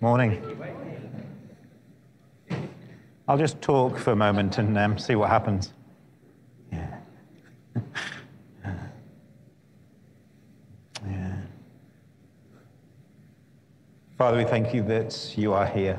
Morning. 0.00 0.42
I'll 3.26 3.38
just 3.38 3.62
talk 3.62 3.96
for 3.98 4.12
a 4.12 4.16
moment 4.16 4.58
and 4.58 4.76
um, 4.76 4.98
see 4.98 5.14
what 5.14 5.30
happens. 5.30 5.72
Yeah. 6.70 6.98
yeah. 11.06 11.36
Father, 14.18 14.36
we 14.36 14.44
thank 14.44 14.74
you 14.74 14.82
that 14.82 15.32
you 15.38 15.54
are 15.54 15.66
here, 15.66 15.98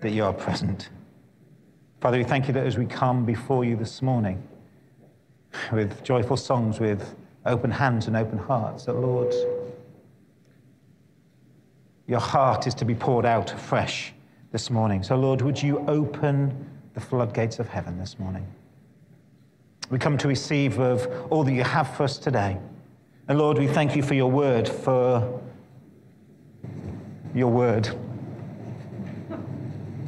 that 0.00 0.10
you 0.10 0.24
are 0.24 0.34
present. 0.34 0.90
Father, 2.02 2.18
we 2.18 2.24
thank 2.24 2.48
you 2.48 2.54
that 2.54 2.66
as 2.66 2.76
we 2.76 2.84
come 2.84 3.24
before 3.24 3.64
you 3.64 3.76
this 3.76 4.02
morning 4.02 4.46
with 5.72 6.02
joyful 6.02 6.36
songs, 6.36 6.80
with 6.80 7.14
open 7.46 7.70
hands 7.70 8.08
and 8.08 8.16
open 8.16 8.38
hearts, 8.38 8.84
that 8.84 8.94
Lord, 8.94 9.32
your 12.06 12.20
heart 12.20 12.66
is 12.66 12.74
to 12.74 12.84
be 12.84 12.94
poured 12.94 13.24
out 13.24 13.52
afresh 13.52 14.12
this 14.50 14.70
morning. 14.70 15.02
So, 15.02 15.16
Lord, 15.16 15.40
would 15.42 15.62
you 15.62 15.78
open 15.88 16.68
the 16.94 17.00
floodgates 17.00 17.58
of 17.58 17.68
heaven 17.68 17.98
this 17.98 18.18
morning? 18.18 18.46
We 19.90 19.98
come 19.98 20.16
to 20.18 20.28
receive 20.28 20.78
of 20.78 21.06
all 21.30 21.44
that 21.44 21.52
you 21.52 21.64
have 21.64 21.94
for 21.96 22.04
us 22.04 22.18
today. 22.18 22.58
And 23.28 23.38
Lord, 23.38 23.58
we 23.58 23.66
thank 23.66 23.94
you 23.94 24.02
for 24.02 24.14
your 24.14 24.30
word, 24.30 24.68
for 24.68 25.40
your 27.34 27.48
word, 27.48 27.86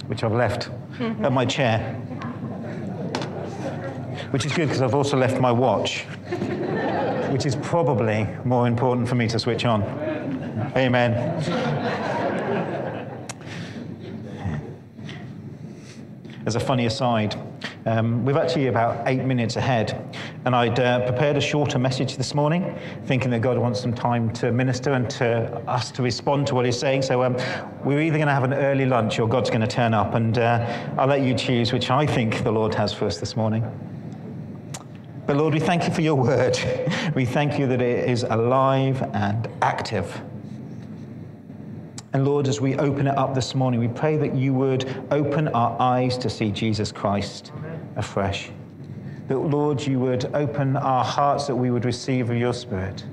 which 0.06 0.24
I've 0.24 0.32
left 0.32 0.68
at 1.00 1.32
my 1.32 1.46
chair, 1.46 1.94
which 4.30 4.44
is 4.44 4.52
good 4.52 4.66
because 4.66 4.82
I've 4.82 4.94
also 4.94 5.16
left 5.16 5.40
my 5.40 5.52
watch, 5.52 6.02
which 7.30 7.46
is 7.46 7.56
probably 7.56 8.26
more 8.44 8.66
important 8.66 9.08
for 9.08 9.14
me 9.14 9.28
to 9.28 9.38
switch 9.38 9.64
on. 9.64 9.82
Amen. 10.76 11.83
As 16.46 16.56
a 16.56 16.60
funny 16.60 16.84
aside, 16.84 17.40
um, 17.86 18.24
we're 18.24 18.38
actually 18.38 18.66
about 18.66 19.08
eight 19.08 19.24
minutes 19.24 19.56
ahead, 19.56 20.14
and 20.44 20.54
I'd 20.54 20.78
uh, 20.78 21.06
prepared 21.06 21.38
a 21.38 21.40
shorter 21.40 21.78
message 21.78 22.18
this 22.18 22.34
morning, 22.34 22.78
thinking 23.06 23.30
that 23.30 23.40
God 23.40 23.56
wants 23.56 23.80
some 23.80 23.94
time 23.94 24.30
to 24.34 24.52
minister 24.52 24.92
and 24.92 25.08
to 25.10 25.56
us 25.66 25.90
to 25.92 26.02
respond 26.02 26.46
to 26.48 26.54
what 26.54 26.66
He's 26.66 26.78
saying. 26.78 27.00
So 27.00 27.22
um, 27.22 27.36
we're 27.82 28.00
either 28.00 28.18
going 28.18 28.28
to 28.28 28.34
have 28.34 28.44
an 28.44 28.52
early 28.52 28.84
lunch 28.84 29.18
or 29.18 29.26
God's 29.26 29.48
going 29.48 29.62
to 29.62 29.66
turn 29.66 29.94
up, 29.94 30.14
and 30.14 30.36
uh, 30.36 30.94
I'll 30.98 31.06
let 31.06 31.22
you 31.22 31.34
choose 31.34 31.72
which 31.72 31.90
I 31.90 32.06
think 32.06 32.44
the 32.44 32.52
Lord 32.52 32.74
has 32.74 32.92
for 32.92 33.06
us 33.06 33.16
this 33.18 33.36
morning. 33.36 33.64
But 35.26 35.38
Lord, 35.38 35.54
we 35.54 35.60
thank 35.60 35.84
you 35.88 35.94
for 35.94 36.02
your 36.02 36.16
word. 36.16 36.58
We 37.14 37.24
thank 37.24 37.60
you 37.60 37.68
that 37.68 37.80
it 37.80 38.08
is 38.08 38.24
alive 38.24 39.00
and 39.12 39.48
active. 39.62 40.20
And 42.14 42.24
Lord, 42.24 42.46
as 42.46 42.60
we 42.60 42.76
open 42.76 43.08
it 43.08 43.18
up 43.18 43.34
this 43.34 43.56
morning, 43.56 43.80
we 43.80 43.88
pray 43.88 44.16
that 44.16 44.36
you 44.36 44.54
would 44.54 45.04
open 45.10 45.48
our 45.48 45.76
eyes 45.82 46.16
to 46.18 46.30
see 46.30 46.52
Jesus 46.52 46.92
Christ 46.92 47.50
afresh. 47.96 48.50
That, 49.26 49.38
Lord, 49.38 49.84
you 49.84 49.98
would 49.98 50.32
open 50.32 50.76
our 50.76 51.04
hearts 51.04 51.48
that 51.48 51.56
we 51.56 51.72
would 51.72 51.84
receive 51.84 52.30
of 52.30 52.36
your 52.36 52.54
Spirit. 52.54 53.04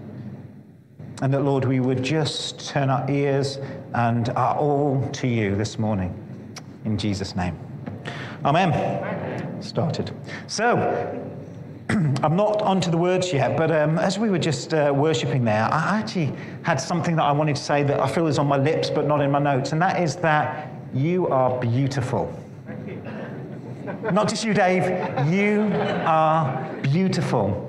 And 1.24 1.34
that, 1.34 1.42
Lord, 1.42 1.66
we 1.66 1.80
would 1.80 2.04
just 2.04 2.70
turn 2.70 2.92
our 2.92 3.10
ears 3.10 3.58
and 3.96 4.30
our 4.30 4.56
all 4.56 5.10
to 5.14 5.28
you 5.28 5.56
this 5.56 5.80
morning. 5.80 6.14
In 6.86 6.96
Jesus' 6.96 7.36
name. 7.36 7.58
Amen. 8.46 9.62
Started. 9.64 10.12
So, 10.46 10.78
I'm 12.24 12.38
not 12.38 12.62
onto 12.62 12.90
the 12.90 12.98
words 12.98 13.34
yet, 13.34 13.58
but 13.58 13.70
um, 13.70 13.98
as 13.98 14.18
we 14.18 14.30
were 14.30 14.40
just 14.40 14.74
uh, 14.74 14.94
worshipping 14.96 15.44
there, 15.44 15.64
I 15.64 16.00
actually 16.00 16.32
had 16.64 16.80
something 16.80 17.18
that 17.18 17.24
I 17.24 17.32
wanted 17.34 17.58
to 17.58 17.62
say 17.62 17.84
that 17.84 18.00
I 18.00 18.08
feel 18.08 18.28
is 18.28 18.40
on 18.40 18.48
my 18.48 18.58
lips 18.58 18.90
but 18.90 19.08
not 19.08 19.20
in 19.22 19.30
my 19.30 19.40
notes, 19.40 19.74
and 19.74 19.82
that 19.82 20.02
is 20.02 20.16
that 20.18 20.72
you 20.94 21.28
are 21.28 21.60
beautiful. 21.60 22.34
Not 24.12 24.30
just 24.30 24.46
you, 24.46 24.54
Dave, 24.54 24.86
you 25.34 25.70
are 26.06 26.74
beautiful. 26.82 27.68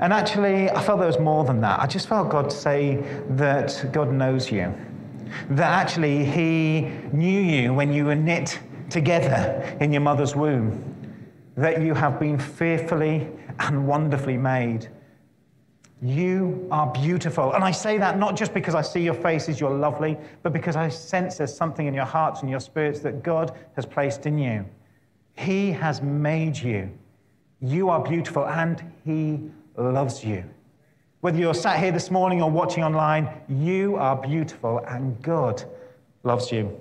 And 0.00 0.12
actually, 0.12 0.70
I 0.70 0.80
felt 0.82 0.98
there 0.98 1.06
was 1.06 1.18
more 1.18 1.44
than 1.44 1.60
that. 1.60 1.80
I 1.80 1.86
just 1.86 2.08
felt 2.08 2.30
God 2.30 2.50
say 2.50 3.04
that 3.30 3.90
God 3.92 4.10
knows 4.10 4.50
you. 4.50 4.72
That 5.50 5.70
actually, 5.70 6.24
He 6.24 6.92
knew 7.12 7.40
you 7.40 7.74
when 7.74 7.92
you 7.92 8.06
were 8.06 8.14
knit 8.14 8.58
together 8.88 9.76
in 9.80 9.92
your 9.92 10.00
mother's 10.00 10.34
womb. 10.34 10.89
That 11.60 11.82
you 11.82 11.92
have 11.92 12.18
been 12.18 12.38
fearfully 12.38 13.28
and 13.58 13.86
wonderfully 13.86 14.38
made. 14.38 14.88
You 16.00 16.66
are 16.70 16.90
beautiful. 16.90 17.52
And 17.52 17.62
I 17.62 17.70
say 17.70 17.98
that 17.98 18.18
not 18.18 18.34
just 18.34 18.54
because 18.54 18.74
I 18.74 18.80
see 18.80 19.02
your 19.02 19.12
faces, 19.12 19.60
you're 19.60 19.68
lovely, 19.74 20.16
but 20.42 20.54
because 20.54 20.74
I 20.74 20.88
sense 20.88 21.36
there's 21.36 21.54
something 21.54 21.86
in 21.86 21.92
your 21.92 22.06
hearts 22.06 22.40
and 22.40 22.48
your 22.48 22.60
spirits 22.60 23.00
that 23.00 23.22
God 23.22 23.54
has 23.76 23.84
placed 23.84 24.24
in 24.24 24.38
you. 24.38 24.64
He 25.36 25.70
has 25.72 26.00
made 26.00 26.56
you. 26.56 26.90
You 27.60 27.90
are 27.90 28.02
beautiful 28.02 28.46
and 28.46 28.82
He 29.04 29.50
loves 29.76 30.24
you. 30.24 30.44
Whether 31.20 31.36
you're 31.36 31.52
sat 31.52 31.78
here 31.78 31.92
this 31.92 32.10
morning 32.10 32.40
or 32.40 32.50
watching 32.50 32.82
online, 32.84 33.28
you 33.50 33.96
are 33.96 34.16
beautiful 34.16 34.78
and 34.88 35.20
God 35.20 35.62
loves 36.22 36.50
you. 36.50 36.80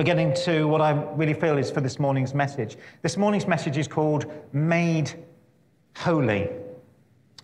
We're 0.00 0.04
getting 0.04 0.32
to 0.46 0.66
what 0.66 0.80
I 0.80 0.92
really 0.92 1.34
feel 1.34 1.58
is 1.58 1.70
for 1.70 1.82
this 1.82 1.98
morning's 1.98 2.32
message. 2.32 2.78
This 3.02 3.18
morning's 3.18 3.46
message 3.46 3.76
is 3.76 3.86
called 3.86 4.24
Made 4.54 5.12
holy. 5.94 6.48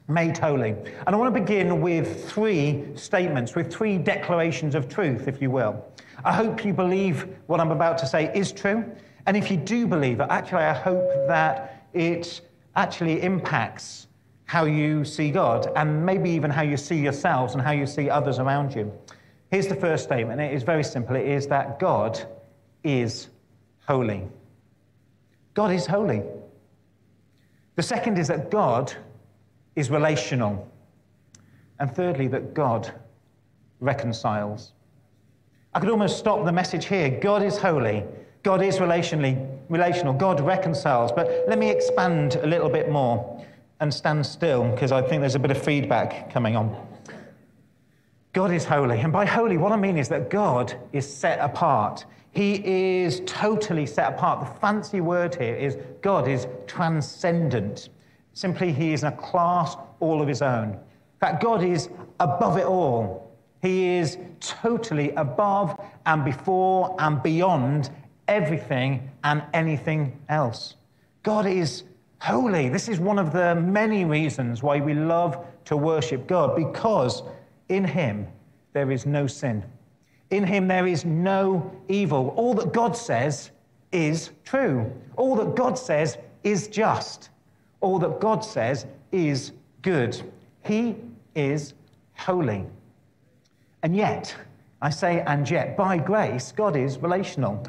Made 0.08 0.38
holy. 0.38 0.70
And 0.70 1.14
I 1.14 1.16
want 1.16 1.34
to 1.34 1.38
begin 1.38 1.82
with 1.82 2.30
three 2.30 2.86
statements, 2.94 3.54
with 3.54 3.70
three 3.70 3.98
declarations 3.98 4.74
of 4.74 4.88
truth, 4.88 5.28
if 5.28 5.42
you 5.42 5.50
will. 5.50 5.84
I 6.24 6.32
hope 6.32 6.64
you 6.64 6.72
believe 6.72 7.28
what 7.46 7.60
I'm 7.60 7.72
about 7.72 7.98
to 7.98 8.06
say 8.06 8.32
is 8.34 8.52
true. 8.52 8.90
And 9.26 9.36
if 9.36 9.50
you 9.50 9.58
do 9.58 9.86
believe 9.86 10.20
it, 10.20 10.28
actually, 10.30 10.64
I 10.64 10.72
hope 10.72 11.10
that 11.28 11.86
it 11.92 12.40
actually 12.74 13.20
impacts 13.20 14.06
how 14.46 14.64
you 14.64 15.04
see 15.04 15.30
God 15.30 15.70
and 15.76 16.06
maybe 16.06 16.30
even 16.30 16.50
how 16.50 16.62
you 16.62 16.78
see 16.78 16.96
yourselves 16.96 17.52
and 17.52 17.62
how 17.62 17.72
you 17.72 17.86
see 17.86 18.08
others 18.08 18.38
around 18.38 18.74
you. 18.74 18.90
Here's 19.50 19.66
the 19.66 19.76
first 19.76 20.04
statement. 20.04 20.40
It 20.40 20.54
is 20.54 20.62
very 20.62 20.82
simple. 20.82 21.16
It 21.16 21.28
is 21.28 21.46
that 21.48 21.78
God 21.78 22.26
is 22.86 23.28
holy. 23.86 24.26
God 25.54 25.72
is 25.72 25.86
holy. 25.86 26.22
The 27.74 27.82
second 27.82 28.18
is 28.18 28.28
that 28.28 28.50
God 28.50 28.94
is 29.74 29.90
relational. 29.90 30.70
And 31.78 31.94
thirdly, 31.94 32.28
that 32.28 32.54
God 32.54 32.92
reconciles. 33.80 34.72
I 35.74 35.80
could 35.80 35.90
almost 35.90 36.18
stop 36.18 36.44
the 36.44 36.52
message 36.52 36.86
here. 36.86 37.10
God 37.10 37.42
is 37.42 37.58
holy. 37.58 38.04
God 38.42 38.62
is 38.62 38.78
relationally 38.78 39.46
relational. 39.68 40.14
God 40.14 40.40
reconciles. 40.40 41.12
But 41.12 41.44
let 41.48 41.58
me 41.58 41.68
expand 41.68 42.36
a 42.36 42.46
little 42.46 42.70
bit 42.70 42.90
more 42.90 43.44
and 43.80 43.92
stand 43.92 44.24
still 44.24 44.70
because 44.70 44.92
I 44.92 45.02
think 45.02 45.20
there's 45.20 45.34
a 45.34 45.38
bit 45.38 45.50
of 45.50 45.62
feedback 45.62 46.32
coming 46.32 46.56
on. 46.56 46.74
God 48.32 48.52
is 48.52 48.64
holy. 48.64 49.00
And 49.00 49.12
by 49.12 49.26
holy, 49.26 49.56
what 49.56 49.72
I 49.72 49.76
mean 49.76 49.98
is 49.98 50.08
that 50.10 50.30
God 50.30 50.78
is 50.92 51.10
set 51.10 51.38
apart. 51.40 52.04
He 52.36 52.60
is 53.02 53.22
totally 53.24 53.86
set 53.86 54.12
apart. 54.12 54.40
The 54.40 54.60
fancy 54.60 55.00
word 55.00 55.34
here 55.36 55.54
is 55.54 55.78
God 56.02 56.28
is 56.28 56.46
transcendent. 56.66 57.88
Simply, 58.34 58.72
He 58.72 58.92
is 58.92 59.04
in 59.04 59.08
a 59.08 59.16
class 59.16 59.74
all 60.00 60.20
of 60.20 60.28
His 60.28 60.42
own. 60.42 60.72
In 60.72 61.18
fact, 61.18 61.42
God 61.42 61.64
is 61.64 61.88
above 62.20 62.58
it 62.58 62.66
all. 62.66 63.34
He 63.62 63.96
is 63.96 64.18
totally 64.40 65.12
above 65.12 65.80
and 66.04 66.26
before 66.26 66.94
and 66.98 67.22
beyond 67.22 67.88
everything 68.28 69.10
and 69.24 69.42
anything 69.54 70.20
else. 70.28 70.74
God 71.22 71.46
is 71.46 71.84
holy. 72.20 72.68
This 72.68 72.90
is 72.90 73.00
one 73.00 73.18
of 73.18 73.32
the 73.32 73.54
many 73.54 74.04
reasons 74.04 74.62
why 74.62 74.78
we 74.78 74.92
love 74.92 75.42
to 75.64 75.76
worship 75.78 76.26
God, 76.26 76.54
because 76.54 77.22
in 77.70 77.84
Him 77.84 78.26
there 78.74 78.90
is 78.90 79.06
no 79.06 79.26
sin. 79.26 79.64
In 80.30 80.44
him 80.44 80.68
there 80.68 80.86
is 80.86 81.04
no 81.04 81.70
evil. 81.88 82.28
All 82.36 82.54
that 82.54 82.72
God 82.72 82.96
says 82.96 83.50
is 83.92 84.30
true. 84.44 84.90
All 85.16 85.36
that 85.36 85.54
God 85.54 85.78
says 85.78 86.18
is 86.42 86.68
just. 86.68 87.30
All 87.80 87.98
that 88.00 88.20
God 88.20 88.44
says 88.44 88.86
is 89.12 89.52
good. 89.82 90.20
He 90.64 90.96
is 91.34 91.74
holy. 92.16 92.64
And 93.82 93.94
yet, 93.94 94.34
I 94.82 94.90
say, 94.90 95.20
and 95.26 95.48
yet, 95.48 95.76
by 95.76 95.98
grace, 95.98 96.52
God 96.52 96.76
is 96.76 96.98
relational. 96.98 97.64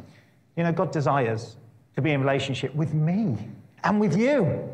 You 0.55 0.63
know, 0.63 0.71
God 0.71 0.91
desires 0.91 1.57
to 1.95 2.01
be 2.01 2.11
in 2.11 2.21
relationship 2.21 2.73
with 2.73 2.93
me 2.93 3.37
and 3.83 3.99
with 3.99 4.17
you. 4.17 4.67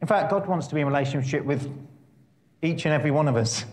In 0.00 0.08
fact, 0.08 0.30
God 0.30 0.46
wants 0.46 0.66
to 0.68 0.74
be 0.74 0.80
in 0.80 0.86
relationship 0.86 1.44
with 1.44 1.70
each 2.62 2.84
and 2.84 2.94
every 2.94 3.10
one 3.10 3.28
of 3.28 3.36
us. 3.36 3.64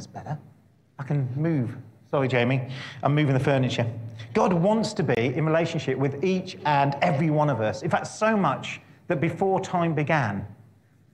That's 0.00 0.06
better. 0.06 0.38
I 0.98 1.02
can 1.02 1.28
move. 1.36 1.76
Sorry, 2.10 2.26
Jamie. 2.26 2.66
I'm 3.02 3.14
moving 3.14 3.34
the 3.34 3.44
furniture. 3.44 3.86
God 4.32 4.50
wants 4.50 4.94
to 4.94 5.02
be 5.02 5.34
in 5.34 5.44
relationship 5.44 5.98
with 5.98 6.24
each 6.24 6.56
and 6.64 6.96
every 7.02 7.28
one 7.28 7.50
of 7.50 7.60
us. 7.60 7.82
In 7.82 7.90
fact, 7.90 8.06
so 8.06 8.34
much 8.34 8.80
that 9.08 9.20
before 9.20 9.60
time 9.60 9.92
began, 9.94 10.46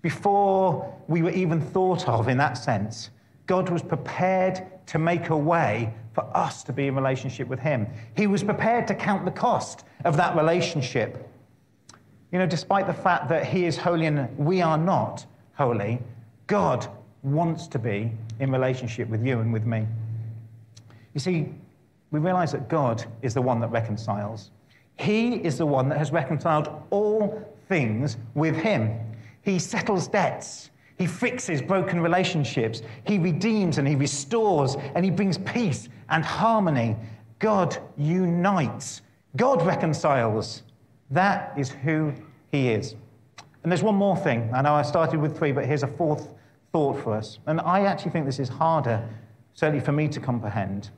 before 0.02 0.96
we 1.08 1.22
were 1.22 1.32
even 1.32 1.60
thought 1.60 2.06
of 2.06 2.28
in 2.28 2.38
that 2.38 2.56
sense, 2.56 3.10
God 3.46 3.70
was 3.70 3.82
prepared 3.82 4.64
to 4.86 5.00
make 5.00 5.30
a 5.30 5.36
way 5.36 5.92
for 6.12 6.24
us 6.36 6.62
to 6.62 6.72
be 6.72 6.86
in 6.86 6.94
relationship 6.94 7.48
with 7.48 7.58
Him. 7.58 7.88
He 8.16 8.28
was 8.28 8.44
prepared 8.44 8.86
to 8.86 8.94
count 8.94 9.24
the 9.24 9.32
cost 9.32 9.84
of 10.04 10.16
that 10.16 10.36
relationship. 10.36 11.28
You 12.30 12.38
know, 12.38 12.46
despite 12.46 12.86
the 12.86 12.94
fact 12.94 13.28
that 13.30 13.46
He 13.46 13.64
is 13.64 13.76
holy 13.76 14.06
and 14.06 14.38
we 14.38 14.62
are 14.62 14.78
not 14.78 15.26
holy, 15.56 15.98
God 16.46 16.88
wants 17.22 17.66
to 17.68 17.78
be 17.78 18.12
in 18.40 18.50
relationship 18.50 19.08
with 19.08 19.24
you 19.24 19.40
and 19.40 19.52
with 19.52 19.64
me. 19.64 19.86
You 21.14 21.20
see, 21.20 21.52
we 22.10 22.20
realize 22.20 22.52
that 22.52 22.68
God 22.68 23.04
is 23.22 23.34
the 23.34 23.42
one 23.42 23.60
that 23.60 23.68
reconciles. 23.68 24.50
He 24.98 25.34
is 25.34 25.58
the 25.58 25.66
one 25.66 25.88
that 25.88 25.98
has 25.98 26.12
reconciled 26.12 26.68
all 26.90 27.42
things 27.68 28.16
with 28.34 28.56
Him. 28.56 28.98
He 29.42 29.58
settles 29.58 30.08
debts. 30.08 30.70
He 30.98 31.06
fixes 31.06 31.60
broken 31.60 32.00
relationships. 32.00 32.82
He 33.06 33.18
redeems 33.18 33.78
and 33.78 33.86
he 33.86 33.94
restores 33.94 34.76
and 34.94 35.04
he 35.04 35.10
brings 35.10 35.38
peace 35.38 35.88
and 36.08 36.24
harmony. 36.24 36.96
God 37.38 37.76
unites. 37.98 39.02
God 39.36 39.64
reconciles. 39.64 40.62
That 41.10 41.52
is 41.56 41.70
who 41.70 42.12
he 42.50 42.70
is. 42.70 42.94
And 43.62 43.70
there's 43.70 43.82
one 43.82 43.94
more 43.94 44.16
thing. 44.16 44.50
I 44.54 44.62
know 44.62 44.74
I 44.74 44.82
started 44.82 45.20
with 45.20 45.36
three, 45.36 45.52
but 45.52 45.66
here's 45.66 45.82
a 45.82 45.88
fourth 45.88 46.32
thought 46.72 47.02
for 47.02 47.14
us. 47.14 47.38
And 47.46 47.60
I 47.60 47.80
actually 47.80 48.10
think 48.10 48.26
this 48.26 48.38
is 48.38 48.48
harder, 48.48 49.06
certainly 49.54 49.84
for 49.84 49.92
me 49.92 50.08
to 50.08 50.20
comprehend, 50.20 50.90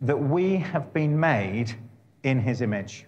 that 0.00 0.16
we 0.16 0.56
have 0.56 0.92
been 0.92 1.18
made 1.18 1.74
in 2.22 2.40
his 2.40 2.60
image. 2.60 3.06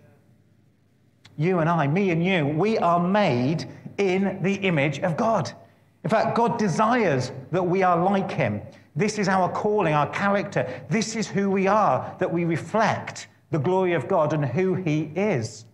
You 1.37 1.59
and 1.59 1.69
I, 1.69 1.87
me 1.87 2.11
and 2.11 2.25
you, 2.25 2.47
we 2.47 2.79
are 2.79 3.01
made 3.01 3.67
in 3.99 4.39
the 4.43 4.55
image 4.55 5.01
of 5.01 5.17
God. 5.17 5.53
In 6.07 6.11
fact, 6.11 6.37
God 6.37 6.59
desires 6.59 7.33
that 7.51 7.63
we 7.63 7.83
are 7.83 8.03
like 8.03 8.31
Him. 8.31 8.63
This 8.95 9.19
is 9.19 9.29
our 9.29 9.51
calling, 9.51 9.93
our 9.93 10.09
character. 10.11 10.83
This 10.89 11.17
is 11.17 11.27
who 11.27 11.51
we 11.51 11.67
are, 11.67 12.15
that 12.19 12.33
we 12.33 12.45
reflect 12.45 13.29
the 13.51 13.59
glory 13.59 13.93
of 13.93 14.09
God 14.09 14.33
and 14.33 14.45
who 14.45 14.75
He 14.75 15.11
is. 15.17 15.67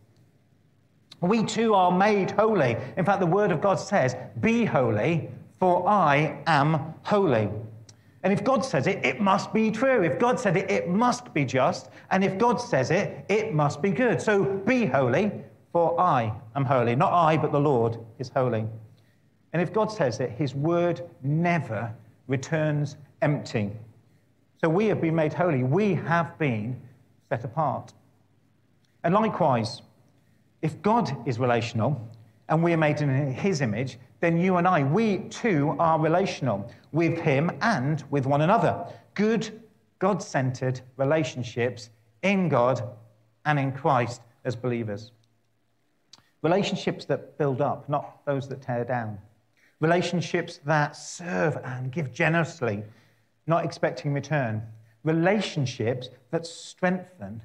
We 1.21 1.45
too 1.45 1.75
are 1.75 1.93
made 1.97 2.33
holy. 2.33 2.77
In 2.97 3.05
fact, 3.05 3.21
the 3.21 3.27
Word 3.27 3.53
of 3.53 3.61
God 3.61 3.77
says, 3.77 4.17
Be 4.41 4.65
holy, 4.65 5.29
for 5.63 5.89
I 5.89 6.43
am 6.49 6.93
holy. 7.05 7.49
And 8.25 8.33
if 8.33 8.43
God 8.43 8.65
says 8.65 8.89
it, 8.89 9.07
it 9.07 9.21
must 9.21 9.53
be 9.55 9.71
true. 9.71 10.03
If 10.03 10.19
God 10.19 10.41
said 10.41 10.57
it, 10.57 10.69
it 10.69 10.89
must 10.89 11.33
be 11.33 11.45
just. 11.45 11.89
And 12.11 12.25
if 12.25 12.37
God 12.37 12.57
says 12.57 12.91
it, 12.91 13.25
it 13.29 13.55
must 13.55 13.81
be 13.81 13.93
good. 13.93 14.21
So 14.21 14.43
be 14.43 14.87
holy, 14.87 15.31
for 15.73 16.01
I 16.01 16.33
am 16.57 16.65
holy. 16.65 16.97
Not 16.97 17.13
I, 17.13 17.37
but 17.37 17.53
the 17.53 17.61
Lord 17.61 17.97
is 18.19 18.29
holy. 18.29 18.67
And 19.53 19.63
if 19.63 19.73
God 19.73 19.93
says 19.93 20.19
it, 20.19 20.31
his 20.31 20.53
word 20.53 21.09
never 21.23 21.95
returns 22.27 22.97
empty. 23.21 23.71
So 24.61 24.69
we 24.69 24.87
have 24.87 25.01
been 25.01 25.15
made 25.15 25.33
holy. 25.33 25.63
We 25.63 25.95
have 25.95 26.37
been 26.41 26.77
set 27.29 27.45
apart. 27.45 27.93
And 29.05 29.15
likewise, 29.15 29.83
if 30.61 30.83
God 30.83 31.17
is 31.25 31.39
relational 31.39 32.05
and 32.53 32.63
we 32.63 32.75
are 32.75 32.77
made 32.77 33.01
in 33.01 33.33
his 33.33 33.63
image, 33.63 33.99
then 34.21 34.39
you 34.39 34.59
and 34.59 34.69
I, 34.69 34.83
we 34.83 35.21
too 35.31 35.75
are 35.79 35.99
relational 35.99 36.71
with 36.93 37.19
him 37.19 37.51
and 37.63 38.05
with 38.11 38.27
one 38.27 38.43
another. 38.43 38.85
Good, 39.15 39.63
God 39.99 40.23
centered 40.23 40.83
relationships 40.99 41.89
in 42.23 42.51
God 42.51 42.83
and 43.47 43.59
in 43.59 43.73
Christ 43.73 44.21
as 44.45 44.55
believers. 44.55 45.13
Relationships 46.43 47.07
that 47.07 47.39
build 47.39 47.63
up, 47.63 47.89
not 47.89 48.23
those 48.27 48.47
that 48.51 48.61
tear 48.61 48.85
down. 48.85 49.17
Relationships 49.81 50.61
that 50.67 50.95
serve 50.95 51.57
and 51.65 51.91
give 51.91 52.13
generously, 52.13 52.85
not 53.47 53.65
expecting 53.65 54.13
return. 54.13 54.61
Relationships 55.05 56.11
that 56.33 56.47
strengthen 56.47 57.41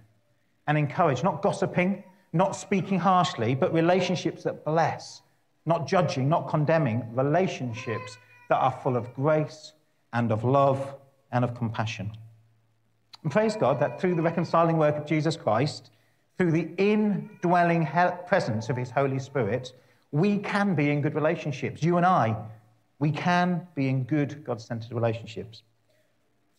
and 0.68 0.78
encourage, 0.78 1.24
not 1.24 1.42
gossiping, 1.42 2.04
not 2.34 2.56
speaking 2.56 3.00
harshly, 3.00 3.56
but 3.56 3.74
relationships 3.74 4.44
that 4.44 4.66
bless, 4.66 5.22
not 5.66 5.88
judging, 5.88 6.30
not 6.30 6.50
condemning. 6.50 7.04
Relationships 7.14 8.18
that 8.50 8.58
are 8.58 8.72
full 8.84 8.96
of 8.96 9.14
grace 9.14 9.74
and 10.14 10.32
of 10.32 10.44
love 10.44 10.96
and 11.32 11.44
of 11.44 11.56
compassion. 11.56 12.12
And 13.24 13.32
praise 13.32 13.56
God 13.56 13.80
that 13.80 14.00
through 14.00 14.16
the 14.16 14.22
reconciling 14.22 14.78
work 14.78 14.96
of 14.96 15.06
Jesus 15.06 15.36
Christ, 15.36 15.92
through 16.38 16.52
the 16.52 16.70
indwelling 16.78 17.88
presence 18.28 18.70
of 18.70 18.78
His 18.78 18.92
Holy 18.92 19.20
Spirit, 19.20 19.74
we 20.12 20.38
can 20.38 20.76
be 20.76 20.92
in 20.92 21.02
good 21.02 21.16
relationships. 21.16 21.84
You 21.84 21.98
and 21.98 22.06
I, 22.06 22.36
we 23.00 23.12
can 23.12 23.68
be 23.76 23.90
in 23.90 24.04
good 24.04 24.44
God 24.44 24.62
centered 24.62 24.92
relationships. 24.92 25.64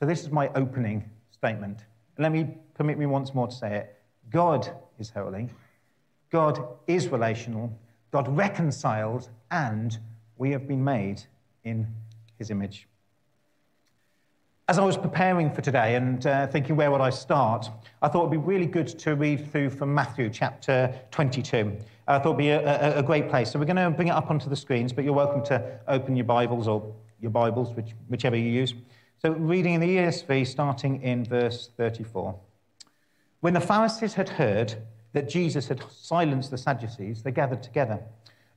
So, 0.00 0.06
this 0.06 0.23
is 0.23 0.31
my 0.31 0.49
opening 0.55 1.09
statement. 1.31 1.85
Let 2.19 2.32
me 2.32 2.56
permit 2.75 2.99
me 2.99 3.06
once 3.06 3.35
more 3.35 3.47
to 3.47 3.55
say 3.55 3.76
it 3.76 3.98
God 4.30 4.70
is 4.98 5.10
holy, 5.10 5.48
God 6.30 6.62
is 6.86 7.08
relational, 7.08 7.72
God 8.10 8.28
reconciled, 8.36 9.28
and 9.50 9.98
we 10.36 10.50
have 10.50 10.69
been 10.69 10.84
made 10.84 11.22
in 11.64 11.86
His 12.36 12.50
image. 12.50 12.86
As 14.69 14.78
I 14.78 14.84
was 14.84 14.98
preparing 14.98 15.50
for 15.50 15.62
today 15.62 15.94
and 15.94 16.26
uh, 16.26 16.46
thinking 16.46 16.76
where 16.76 16.90
would 16.90 17.00
I 17.00 17.08
start, 17.08 17.70
I 18.02 18.08
thought 18.08 18.25
it 18.25 18.28
would 18.28 18.42
be 18.42 18.46
really 18.46 18.66
good 18.66 18.86
to 18.98 19.14
read 19.14 19.50
through 19.50 19.70
from 19.70 19.94
Matthew 19.94 20.28
chapter 20.28 20.94
22. 21.10 21.75
I 22.06 22.19
thought 22.19 22.26
it 22.26 22.28
would 22.28 22.36
be 22.36 22.50
a, 22.50 22.96
a, 22.96 22.98
a, 22.98 23.02
great 23.02 23.30
place. 23.30 23.50
So 23.50 23.58
we're 23.58 23.64
going 23.64 23.76
to 23.76 23.90
bring 23.90 24.08
it 24.08 24.12
up 24.12 24.30
onto 24.30 24.50
the 24.50 24.56
screens, 24.56 24.92
but 24.92 25.04
you're 25.04 25.14
welcome 25.14 25.42
to 25.46 25.80
open 25.88 26.16
your 26.16 26.26
Bibles 26.26 26.69
or 26.69 26.94
your 27.19 27.30
Bibles, 27.30 27.75
which, 27.75 27.94
whichever 28.08 28.36
you 28.36 28.50
use. 28.50 28.75
So 29.22 29.30
reading 29.30 29.72
in 29.72 29.80
the 29.80 29.96
ESV, 29.96 30.46
starting 30.46 31.02
in 31.02 31.25
verse 31.25 31.70
34. 31.78 32.38
When 33.40 33.55
the 33.55 33.61
Pharisees 33.61 34.14
had 34.14 34.29
heard 34.29 34.75
that 35.12 35.29
Jesus 35.29 35.69
had 35.69 35.82
silenced 35.90 36.50
the 36.50 36.58
Sadducees, 36.58 37.23
they 37.23 37.31
gathered 37.31 37.62
together. 37.62 38.00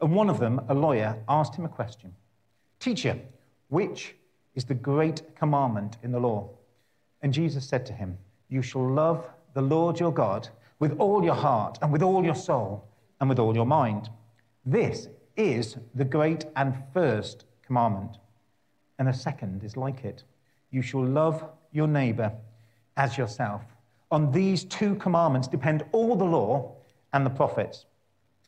And 0.01 0.16
one 0.16 0.30
of 0.30 0.39
them, 0.39 0.62
a 0.69 0.74
lawyer, 0.74 1.18
asked 1.30 1.56
him 1.56 1.66
a 1.66 1.69
question 1.69 2.13
Teacher, 2.80 3.19
which 3.69 4.16
is 4.56 4.66
the 4.66 4.74
great 4.74 5.36
commandment 5.36 5.98
in 6.04 6.12
the 6.12 6.19
law. 6.19 6.50
And 7.22 7.33
Jesus 7.33 7.68
said 7.68 7.86
to 7.86 7.94
him, 7.94 8.18
You 8.50 8.62
shall 8.62 8.88
love 8.88 9.24
the 9.54 9.62
Lord 9.62 10.00
your 10.00 10.12
God 10.12 10.50
with 10.80 10.98
all 11.00 11.24
your 11.24 11.36
heart 11.36 11.78
and 11.81 11.92
with 11.92 12.01
all 12.01 12.24
your 12.24 12.36
soul 12.36 12.88
and 13.19 13.30
with 13.30 13.38
all 13.39 13.56
your 13.56 13.68
mind. 13.68 14.10
This 14.66 15.07
is 15.38 15.78
the 15.95 16.06
great 16.06 16.45
and 16.56 16.75
first 16.94 17.45
commandment. 17.66 18.18
And 18.98 19.07
the 19.07 19.13
second 19.13 19.63
is 19.63 19.78
like 19.78 20.04
it 20.04 20.24
you 20.71 20.81
shall 20.81 21.06
love 21.06 21.44
your 21.71 21.88
neighbor 21.88 22.31
as 22.95 23.18
yourself. 23.18 23.61
On 24.11 24.31
these 24.31 24.65
two 24.65 24.95
commandments 24.95 25.47
depend 25.47 25.83
all 25.94 26.15
the 26.15 26.25
law 26.25 26.75
and 27.13 27.25
the 27.25 27.30
prophets. 27.30 27.85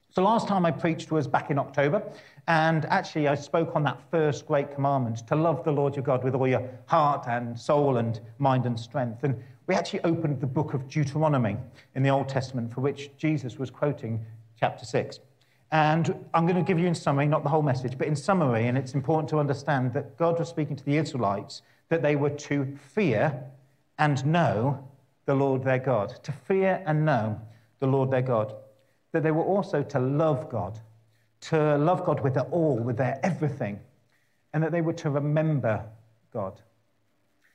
So, 0.09 0.21
last 0.21 0.47
time 0.47 0.65
I 0.65 0.71
preached 0.71 1.11
was 1.11 1.25
back 1.25 1.49
in 1.49 1.57
October, 1.57 2.03
and 2.47 2.85
actually 2.85 3.27
I 3.27 3.35
spoke 3.35 3.75
on 3.75 3.83
that 3.83 3.99
first 4.11 4.45
great 4.45 4.71
commandment 4.75 5.25
to 5.27 5.35
love 5.35 5.63
the 5.63 5.71
Lord 5.71 5.95
your 5.95 6.03
God 6.03 6.23
with 6.23 6.35
all 6.35 6.47
your 6.47 6.69
heart 6.85 7.25
and 7.27 7.57
soul 7.59 7.97
and 7.97 8.19
mind 8.37 8.65
and 8.65 8.79
strength. 8.79 9.23
And 9.23 9.41
we 9.65 9.73
actually 9.73 10.01
opened 10.01 10.41
the 10.41 10.47
book 10.47 10.73
of 10.73 10.87
Deuteronomy 10.87 11.57
in 11.95 12.03
the 12.03 12.09
Old 12.09 12.29
Testament, 12.29 12.71
for 12.73 12.81
which 12.81 13.15
Jesus 13.17 13.57
was 13.57 13.71
quoting 13.71 14.23
chapter 14.59 14.85
6. 14.85 15.19
And 15.71 16.13
I'm 16.35 16.45
going 16.45 16.57
to 16.57 16.67
give 16.67 16.77
you 16.77 16.85
in 16.85 16.93
summary, 16.93 17.25
not 17.25 17.41
the 17.41 17.49
whole 17.49 17.63
message, 17.63 17.97
but 17.97 18.07
in 18.07 18.15
summary, 18.15 18.67
and 18.67 18.77
it's 18.77 18.93
important 18.93 19.29
to 19.29 19.39
understand 19.39 19.93
that 19.93 20.17
God 20.17 20.37
was 20.37 20.49
speaking 20.49 20.75
to 20.75 20.83
the 20.83 20.97
Israelites 20.97 21.63
that 21.89 22.03
they 22.03 22.15
were 22.15 22.29
to 22.29 22.77
fear 22.93 23.43
and 23.97 24.23
know 24.25 24.87
the 25.25 25.35
Lord 25.35 25.63
their 25.63 25.79
God. 25.79 26.09
To 26.23 26.31
fear 26.31 26.83
and 26.85 27.05
know 27.05 27.39
the 27.79 27.87
Lord 27.87 28.11
their 28.11 28.21
God 28.21 28.53
that 29.13 29.23
they 29.23 29.31
were 29.31 29.43
also 29.43 29.81
to 29.81 29.99
love 29.99 30.49
God, 30.49 30.79
to 31.41 31.77
love 31.77 32.03
God 32.03 32.19
with 32.21 32.33
their 32.33 32.43
all, 32.45 32.77
with 32.77 32.97
their 32.97 33.19
everything, 33.23 33.79
and 34.53 34.61
that 34.63 34.71
they 34.71 34.81
were 34.81 34.93
to 34.93 35.09
remember 35.09 35.85
God. 36.33 36.61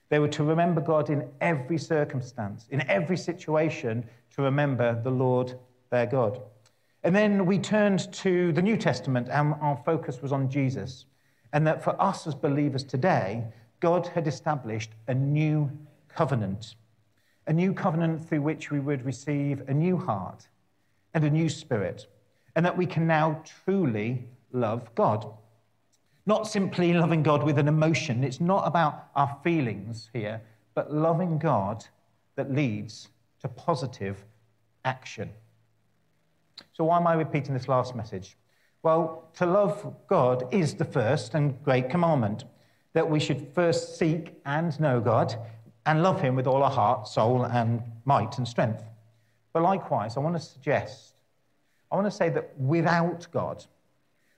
They 0.09 0.21
were 0.21 0.29
to 0.29 0.45
remember 0.45 0.81
God 0.81 1.11
in 1.11 1.29
every 1.41 1.77
circumstance, 1.77 2.67
in 2.71 2.89
every 2.89 3.17
situation, 3.17 4.09
to 4.35 4.43
remember 4.43 5.01
the 5.03 5.11
Lord 5.11 5.59
their 5.91 6.07
God. 6.07 6.41
And 7.03 7.15
then 7.15 7.45
we 7.45 7.59
turned 7.59 8.13
to 8.15 8.53
the 8.53 8.63
New 8.63 8.77
Testament, 8.77 9.29
and 9.31 9.55
our 9.61 9.81
focus 9.85 10.23
was 10.23 10.33
on 10.33 10.49
Jesus. 10.49 11.07
And 11.53 11.67
that 11.67 11.83
for 11.83 12.01
us 12.01 12.27
as 12.27 12.35
believers 12.35 12.85
today, 12.85 13.45
God 13.81 14.07
had 14.07 14.27
established 14.27 14.93
a 15.09 15.15
new 15.15 15.71
covenant, 16.09 16.77
a 17.49 17.53
new 17.53 17.73
covenant 17.73 18.29
through 18.29 18.43
which 18.43 18.71
we 18.71 18.79
would 18.79 19.05
receive 19.05 19.63
a 19.69 19.75
new 19.75 19.97
heart 19.97 20.47
and 21.15 21.25
a 21.25 21.31
new 21.31 21.49
spirit, 21.49 22.07
and 22.55 22.65
that 22.65 22.77
we 22.77 22.87
can 22.87 23.07
now 23.07 23.43
truly 23.65 24.29
love 24.53 24.95
God. 24.95 25.27
Not 26.27 26.47
simply 26.47 26.93
loving 26.93 27.23
God 27.23 27.43
with 27.43 27.59
an 27.59 27.67
emotion, 27.67 28.23
it's 28.23 28.41
not 28.41 28.67
about 28.67 29.07
our 29.17 29.39
feelings 29.43 30.11
here, 30.13 30.43
but 30.75 30.93
loving 30.93 31.39
God 31.39 31.87
that 32.37 32.53
leads 32.53 33.09
to 33.41 33.49
positive 33.49 34.23
action. 34.85 35.31
So, 36.75 36.85
why 36.85 36.99
am 36.99 37.07
I 37.07 37.15
repeating 37.15 37.55
this 37.55 37.67
last 37.67 37.97
message? 37.97 38.37
Well, 38.83 39.31
to 39.37 39.47
love 39.47 39.97
God 40.07 40.53
is 40.53 40.75
the 40.75 40.85
first 40.85 41.35
and 41.35 41.61
great 41.65 41.89
commandment 41.89 42.45
that 42.93 43.09
we 43.09 43.21
should 43.21 43.49
first 43.55 43.99
seek 43.99 44.35
and 44.45 44.79
know 44.79 45.01
God 45.01 45.35
and 45.89 46.03
love 46.03 46.21
Him 46.21 46.37
with 46.37 46.47
all 46.47 46.63
our 46.63 46.71
heart, 46.71 47.09
soul, 47.09 47.45
and 47.45 47.83
might 48.05 48.37
and 48.37 48.47
strength. 48.47 48.85
But 49.55 49.63
likewise, 49.63 50.19
I 50.19 50.21
want 50.21 50.37
to 50.37 50.43
suggest, 50.43 51.15
I 51.91 51.97
want 51.97 52.07
to 52.07 52.11
say 52.11 52.29
that 52.29 52.53
without 52.59 53.27
God, 53.33 53.65